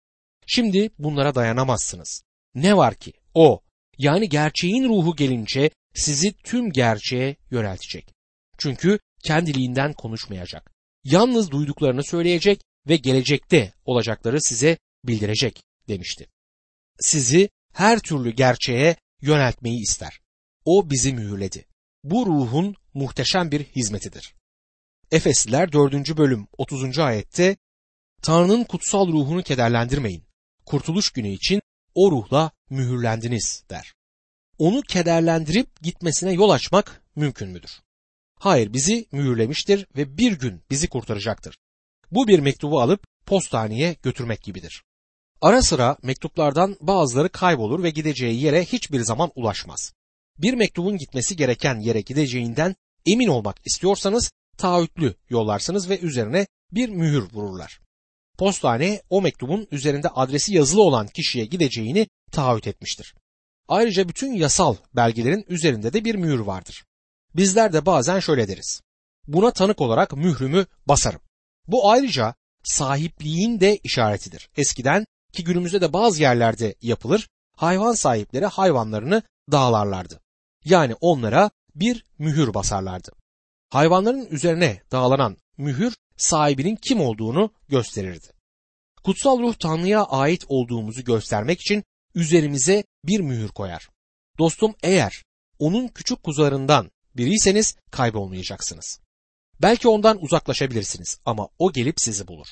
şimdi 0.47 0.89
bunlara 0.99 1.36
dayanamazsınız. 1.36 2.23
Ne 2.55 2.77
var 2.77 2.95
ki 2.95 3.13
o 3.33 3.62
yani 3.97 4.29
gerçeğin 4.29 4.89
ruhu 4.89 5.15
gelince 5.15 5.69
sizi 5.93 6.33
tüm 6.33 6.71
gerçeğe 6.71 7.36
yöneltecek. 7.51 8.13
Çünkü 8.57 8.99
kendiliğinden 9.23 9.93
konuşmayacak. 9.93 10.71
Yalnız 11.03 11.51
duyduklarını 11.51 12.03
söyleyecek 12.03 12.62
ve 12.88 12.95
gelecekte 12.95 13.73
olacakları 13.86 14.41
size 14.41 14.77
bildirecek 15.03 15.63
demişti. 15.88 16.27
Sizi 16.99 17.49
her 17.73 17.99
türlü 17.99 18.31
gerçeğe 18.31 18.95
yöneltmeyi 19.21 19.81
ister. 19.81 20.19
O 20.65 20.89
bizi 20.89 21.13
mühürledi. 21.13 21.65
Bu 22.03 22.25
ruhun 22.25 22.75
muhteşem 22.93 23.51
bir 23.51 23.63
hizmetidir. 23.63 24.36
Efesliler 25.13 25.71
4. 25.71 26.17
bölüm 26.17 26.47
30. 26.58 26.99
ayette 26.99 27.58
Tanrı'nın 28.21 28.63
kutsal 28.63 29.08
ruhunu 29.08 29.43
kederlendirmeyin. 29.43 30.23
Kurtuluş 30.65 31.10
günü 31.10 31.30
için 31.30 31.62
o 31.95 32.12
ruhla 32.12 32.52
mühürlendiniz 32.69 33.63
der. 33.69 33.93
Onu 34.58 34.82
kederlendirip 34.82 35.82
gitmesine 35.82 36.32
yol 36.34 36.49
açmak 36.49 37.04
mümkün 37.15 37.49
müdür? 37.49 37.82
Hayır 38.39 38.73
bizi 38.73 39.08
mühürlemiştir 39.12 39.88
ve 39.97 40.17
bir 40.17 40.32
gün 40.32 40.62
bizi 40.69 40.89
kurtaracaktır. 40.89 41.58
Bu 42.12 42.28
bir 42.28 42.39
mektubu 42.39 42.82
alıp 42.82 43.04
postaneye 43.26 43.95
götürmek 44.04 44.41
gibidir. 44.41 44.84
Ara 45.41 45.62
sıra 45.62 45.97
mektuplardan 46.04 46.78
bazıları 46.82 47.30
kaybolur 47.30 47.84
ve 47.84 47.89
gideceği 47.89 48.43
yere 48.43 48.65
hiçbir 48.65 49.02
zaman 49.02 49.32
ulaşmaz. 49.36 49.93
Bir 50.38 50.54
mektubun 50.54 50.97
gitmesi 50.97 51.36
gereken 51.36 51.80
yere 51.80 52.02
gideceğinden 52.02 52.76
emin 53.06 53.28
olmak 53.28 53.58
istiyorsanız 53.65 54.32
taahhütlü 54.57 55.15
yollarsınız 55.29 55.89
ve 55.89 55.99
üzerine 55.99 56.47
bir 56.71 56.89
mühür 56.89 57.23
vururlar. 57.33 57.79
Postane 58.37 59.01
o 59.09 59.21
mektubun 59.21 59.67
üzerinde 59.71 60.09
adresi 60.09 60.55
yazılı 60.55 60.81
olan 60.83 61.07
kişiye 61.07 61.45
gideceğini 61.45 62.07
taahhüt 62.31 62.67
etmiştir. 62.67 63.15
Ayrıca 63.67 64.09
bütün 64.09 64.33
yasal 64.33 64.75
belgelerin 64.95 65.45
üzerinde 65.47 65.93
de 65.93 66.05
bir 66.05 66.15
mühür 66.15 66.39
vardır. 66.39 66.85
Bizler 67.35 67.73
de 67.73 67.85
bazen 67.85 68.19
şöyle 68.19 68.47
deriz. 68.47 68.81
Buna 69.27 69.51
tanık 69.51 69.81
olarak 69.81 70.13
mührümü 70.13 70.65
basarım. 70.85 71.21
Bu 71.67 71.89
ayrıca 71.91 72.35
sahipliğin 72.63 73.59
de 73.59 73.77
işaretidir. 73.77 74.49
Eskiden 74.57 75.05
ki 75.33 75.43
günümüzde 75.43 75.81
de 75.81 75.93
bazı 75.93 76.21
yerlerde 76.21 76.75
yapılır, 76.81 77.29
hayvan 77.55 77.93
sahipleri 77.93 78.45
hayvanlarını 78.45 79.23
dağlarlardı. 79.51 80.19
Yani 80.65 80.95
onlara 81.01 81.51
bir 81.75 82.05
mühür 82.17 82.53
basarlardı. 82.53 83.11
Hayvanların 83.73 84.25
üzerine 84.25 84.81
dağlanan 84.91 85.38
mühür 85.57 85.93
sahibinin 86.17 86.75
kim 86.75 87.01
olduğunu 87.01 87.53
gösterirdi. 87.69 88.27
Kutsal 89.03 89.39
ruh 89.39 89.53
Tanrı'ya 89.53 90.03
ait 90.03 90.45
olduğumuzu 90.47 91.03
göstermek 91.03 91.62
için 91.62 91.83
üzerimize 92.15 92.83
bir 93.05 93.19
mühür 93.19 93.47
koyar. 93.47 93.89
Dostum 94.39 94.75
eğer 94.83 95.23
onun 95.59 95.88
küçük 95.88 96.23
kuzularından 96.23 96.91
biriyseniz 97.15 97.75
kaybolmayacaksınız. 97.91 98.99
Belki 99.62 99.88
ondan 99.88 100.23
uzaklaşabilirsiniz 100.23 101.19
ama 101.25 101.49
o 101.59 101.71
gelip 101.71 102.01
sizi 102.01 102.27
bulur. 102.27 102.47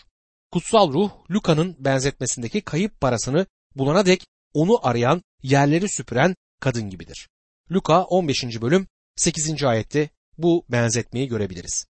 Kutsal 0.51 0.93
ruh 0.93 1.11
Luka'nın 1.31 1.75
benzetmesindeki 1.79 2.61
kayıp 2.61 3.01
parasını 3.01 3.45
bulana 3.75 4.05
dek 4.05 4.25
onu 4.53 4.87
arayan, 4.87 5.21
yerleri 5.43 5.89
süpüren 5.89 6.35
kadın 6.59 6.89
gibidir. 6.89 7.29
Luka 7.71 8.03
15. 8.03 8.61
bölüm 8.61 8.87
8. 9.15 9.63
ayette 9.63 10.09
bu 10.43 10.65
benzetmeyi 10.69 11.27
görebiliriz. 11.27 11.85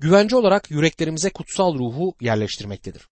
Güvence 0.00 0.36
olarak 0.36 0.70
yüreklerimize 0.70 1.30
kutsal 1.30 1.74
ruhu 1.74 2.14
yerleştirmektedir. 2.20 3.08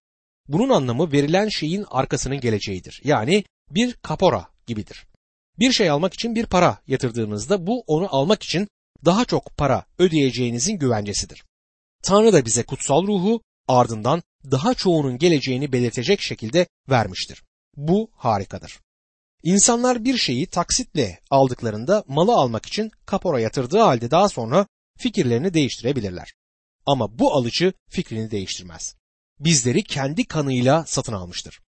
Bunun 0.47 0.69
anlamı 0.69 1.11
verilen 1.11 1.49
şeyin 1.49 1.85
arkasının 1.91 2.39
geleceğidir. 2.39 3.01
Yani 3.03 3.43
bir 3.71 3.93
kapora 3.93 4.47
gibidir. 4.67 5.07
Bir 5.59 5.71
şey 5.71 5.89
almak 5.89 6.13
için 6.13 6.35
bir 6.35 6.45
para 6.45 6.77
yatırdığınızda 6.87 7.67
bu 7.67 7.83
onu 7.87 8.15
almak 8.15 8.43
için 8.43 8.67
daha 9.05 9.25
çok 9.25 9.57
para 9.57 9.85
ödeyeceğinizin 9.99 10.77
güvencesidir. 10.77 11.43
Tanrı 12.03 12.33
da 12.33 12.45
bize 12.45 12.63
kutsal 12.63 13.07
ruhu 13.07 13.41
ardından 13.67 14.23
daha 14.51 14.73
çoğunun 14.73 15.17
geleceğini 15.17 15.71
belirtecek 15.71 16.21
şekilde 16.21 16.67
vermiştir. 16.89 17.43
Bu 17.77 18.09
harikadır. 18.13 18.79
İnsanlar 19.43 20.03
bir 20.03 20.17
şeyi 20.17 20.47
taksitle 20.47 21.19
aldıklarında 21.29 22.03
malı 22.07 22.33
almak 22.33 22.65
için 22.65 22.91
kapora 23.05 23.39
yatırdığı 23.39 23.79
halde 23.79 24.11
daha 24.11 24.29
sonra 24.29 24.67
fikirlerini 24.97 25.53
değiştirebilirler. 25.53 26.33
Ama 26.85 27.19
bu 27.19 27.33
alıcı 27.33 27.73
fikrini 27.89 28.31
değiştirmez. 28.31 28.95
Bizleri 29.39 29.83
kendi 29.83 30.25
kanıyla 30.25 30.85
satın 30.85 31.13
almıştır. 31.13 31.61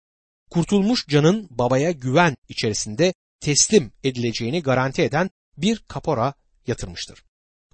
Kurtulmuş 0.51 1.07
canın 1.09 1.49
babaya 1.51 1.91
güven 1.91 2.37
içerisinde 2.49 3.15
teslim 3.41 3.93
edileceğini 4.05 4.63
garanti 4.63 5.03
eden 5.03 5.31
bir 5.57 5.79
kapora 5.79 6.35
yatırmıştır. 6.67 7.23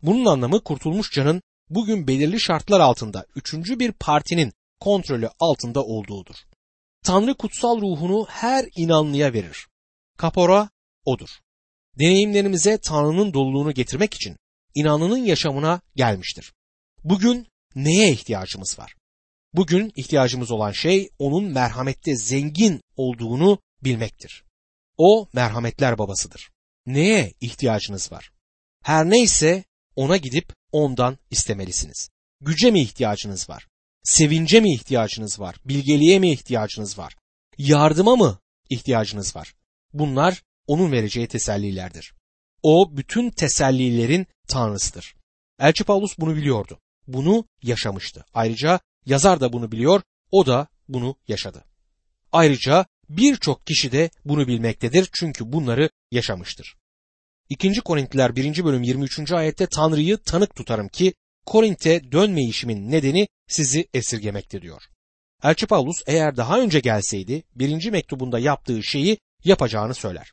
Bunun 0.02 0.24
anlamı 0.24 0.64
kurtulmuş 0.64 1.12
canın 1.12 1.42
bugün 1.70 2.06
belirli 2.06 2.40
şartlar 2.40 2.80
altında 2.80 3.26
üçüncü 3.36 3.78
bir 3.78 3.92
partinin 3.92 4.52
kontrolü 4.80 5.28
altında 5.40 5.82
olduğudur. 5.84 6.36
Tanrı 7.04 7.34
kutsal 7.34 7.80
ruhunu 7.80 8.26
her 8.28 8.68
inanlıya 8.76 9.32
verir. 9.32 9.66
Kapora 10.18 10.70
odur. 11.04 11.28
Deneyimlerimize 11.98 12.78
Tanrı'nın 12.78 13.34
doluluğunu 13.34 13.74
getirmek 13.74 14.14
için 14.14 14.36
inanlının 14.74 15.24
yaşamına 15.24 15.80
gelmiştir. 15.96 16.52
Bugün 17.04 17.46
neye 17.74 18.12
ihtiyacımız 18.12 18.78
var? 18.78 18.94
Bugün 19.54 19.92
ihtiyacımız 19.96 20.50
olan 20.50 20.72
şey 20.72 21.08
onun 21.18 21.44
merhamette 21.44 22.16
zengin 22.16 22.80
olduğunu 22.96 23.58
bilmektir. 23.85 24.44
O 24.98 25.28
merhametler 25.32 25.98
babasıdır. 25.98 26.50
Neye 26.87 27.32
ihtiyacınız 27.40 28.12
var? 28.12 28.32
Her 28.82 29.11
neyse 29.11 29.64
ona 29.96 30.16
gidip 30.16 30.52
ondan 30.72 31.18
istemelisiniz. 31.30 32.08
Güce 32.40 32.70
mi 32.70 32.80
ihtiyacınız 32.80 33.48
var? 33.48 33.68
Sevince 34.02 34.61
mi 34.61 34.74
ihtiyacınız 34.74 35.40
var? 35.40 35.56
Bilgeliğe 35.64 36.18
mi 36.18 36.32
ihtiyacınız 36.32 36.98
var? 36.98 37.16
Yardıma 37.58 38.16
mı 38.16 38.38
ihtiyacınız 38.70 39.37
var? 39.37 39.54
Bunlar 39.92 40.42
onun 40.66 40.92
vereceği 40.92 41.28
tesellilerdir. 41.28 42.14
O 42.62 42.96
bütün 42.96 43.30
tesellilerin 43.30 44.26
tanrısıdır. 44.48 45.14
Elçi 45.59 45.85
Paulus 45.85 46.18
bunu 46.18 46.37
biliyordu. 46.37 46.78
Bunu 47.07 47.44
yaşamıştı. 47.62 48.24
Ayrıca 48.35 48.81
yazar 49.07 49.40
da 49.40 49.52
bunu 49.52 49.72
biliyor, 49.72 50.02
o 50.31 50.46
da 50.46 50.66
bunu 50.88 51.16
yaşadı. 51.28 51.64
Ayrıca 52.33 52.87
birçok 53.09 53.66
kişi 53.66 53.92
de 53.92 54.11
bunu 54.24 54.46
bilmektedir 54.46 55.09
çünkü 55.12 55.52
bunları 55.52 55.90
yaşamıştır. 56.11 56.76
2. 57.48 57.81
Korintliler 57.81 58.37
1. 58.37 58.64
bölüm 58.64 58.83
23. 58.83 59.33
ayette 59.33 59.66
Tanrı'yı 59.66 60.18
tanık 60.18 60.55
tutarım 60.55 60.88
ki 60.88 61.14
Korint'e 61.46 62.12
dönmeyişimin 62.12 62.90
nedeni 62.90 63.28
sizi 63.48 63.88
esirgemekte 63.94 64.62
diyor. 64.62 64.83
Elçi 65.42 65.66
Paulus 65.66 65.96
eğer 66.07 66.37
daha 66.37 66.61
önce 66.61 66.81
gelseydi 66.81 67.42
birinci 67.55 67.90
mektubunda 67.90 68.38
yaptığı 68.38 68.83
şeyi 68.83 69.18
yapacağını 69.44 69.94
söyler. 69.94 70.33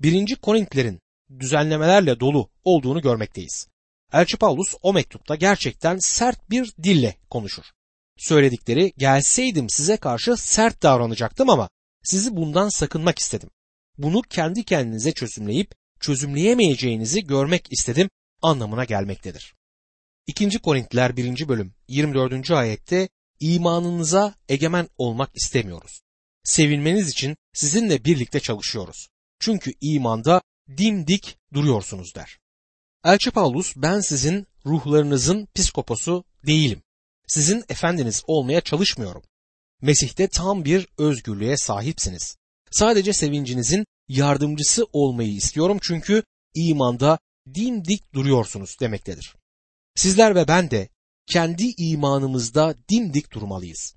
Birinci 0.00 0.36
Korintlerin 0.36 1.00
düzenlemelerle 1.40 2.20
dolu 2.20 2.50
olduğunu 2.64 3.02
görmekteyiz. 3.02 3.68
Elçi 4.12 4.36
Paulus 4.36 4.74
o 4.82 4.92
mektupta 4.92 5.34
gerçekten 5.34 5.98
sert 5.98 6.50
bir 6.50 6.72
dille 6.82 7.16
konuşur. 7.30 7.64
Söyledikleri 8.16 8.92
gelseydim 8.98 9.70
size 9.70 9.96
karşı 9.96 10.36
sert 10.36 10.82
davranacaktım 10.82 11.50
ama 11.50 11.68
sizi 12.02 12.36
bundan 12.36 12.68
sakınmak 12.68 13.18
istedim. 13.18 13.50
Bunu 13.98 14.22
kendi 14.22 14.64
kendinize 14.64 15.12
çözümleyip 15.12 15.74
çözümleyemeyeceğinizi 16.00 17.24
görmek 17.24 17.72
istedim 17.72 18.08
anlamına 18.42 18.84
gelmektedir. 18.84 19.54
2. 20.26 20.58
Korintliler 20.58 21.16
1. 21.16 21.48
bölüm 21.48 21.74
24. 21.88 22.50
ayette 22.50 23.08
imanınıza 23.40 24.34
egemen 24.48 24.88
olmak 24.98 25.30
istemiyoruz. 25.34 26.00
Sevinmeniz 26.44 27.08
için 27.08 27.36
sizinle 27.52 28.04
birlikte 28.04 28.40
çalışıyoruz. 28.40 29.08
Çünkü 29.40 29.72
imanda 29.80 30.42
dimdik 30.76 31.38
duruyorsunuz 31.52 32.14
der. 32.14 32.38
Elçi 33.04 33.30
Paulus 33.30 33.72
ben 33.76 34.00
sizin 34.00 34.46
ruhlarınızın 34.66 35.48
psikoposu 35.54 36.24
değilim. 36.46 36.82
Sizin 37.26 37.64
efendiniz 37.68 38.22
olmaya 38.26 38.60
çalışmıyorum. 38.60 39.22
Mesih'te 39.82 40.28
tam 40.28 40.64
bir 40.64 40.88
özgürlüğe 40.98 41.56
sahipsiniz. 41.56 42.36
Sadece 42.70 43.12
sevincinizin 43.12 43.86
yardımcısı 44.08 44.86
olmayı 44.92 45.32
istiyorum 45.32 45.78
çünkü 45.82 46.22
imanda 46.54 47.18
dimdik 47.54 48.14
duruyorsunuz 48.14 48.76
demektedir. 48.80 49.34
Sizler 49.94 50.34
ve 50.34 50.48
ben 50.48 50.70
de 50.70 50.88
kendi 51.26 51.74
imanımızda 51.78 52.74
dimdik 52.88 53.32
durmalıyız. 53.32 53.94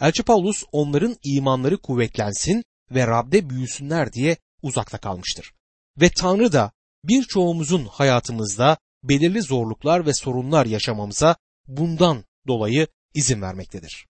Elçi 0.00 0.22
Paulus 0.22 0.64
onların 0.72 1.16
imanları 1.24 1.78
kuvvetlensin 1.78 2.64
ve 2.90 3.06
Rab'de 3.06 3.50
büyüsünler 3.50 4.12
diye 4.12 4.36
uzakta 4.62 4.98
kalmıştır. 4.98 5.52
Ve 6.00 6.08
Tanrı 6.08 6.52
da 6.52 6.72
birçoğumuzun 7.04 7.84
hayatımızda 7.84 8.76
belirli 9.02 9.42
zorluklar 9.42 10.06
ve 10.06 10.14
sorunlar 10.14 10.66
yaşamamıza 10.66 11.36
bundan 11.66 12.24
dolayı 12.46 12.86
izin 13.14 13.42
vermektedir. 13.42 14.06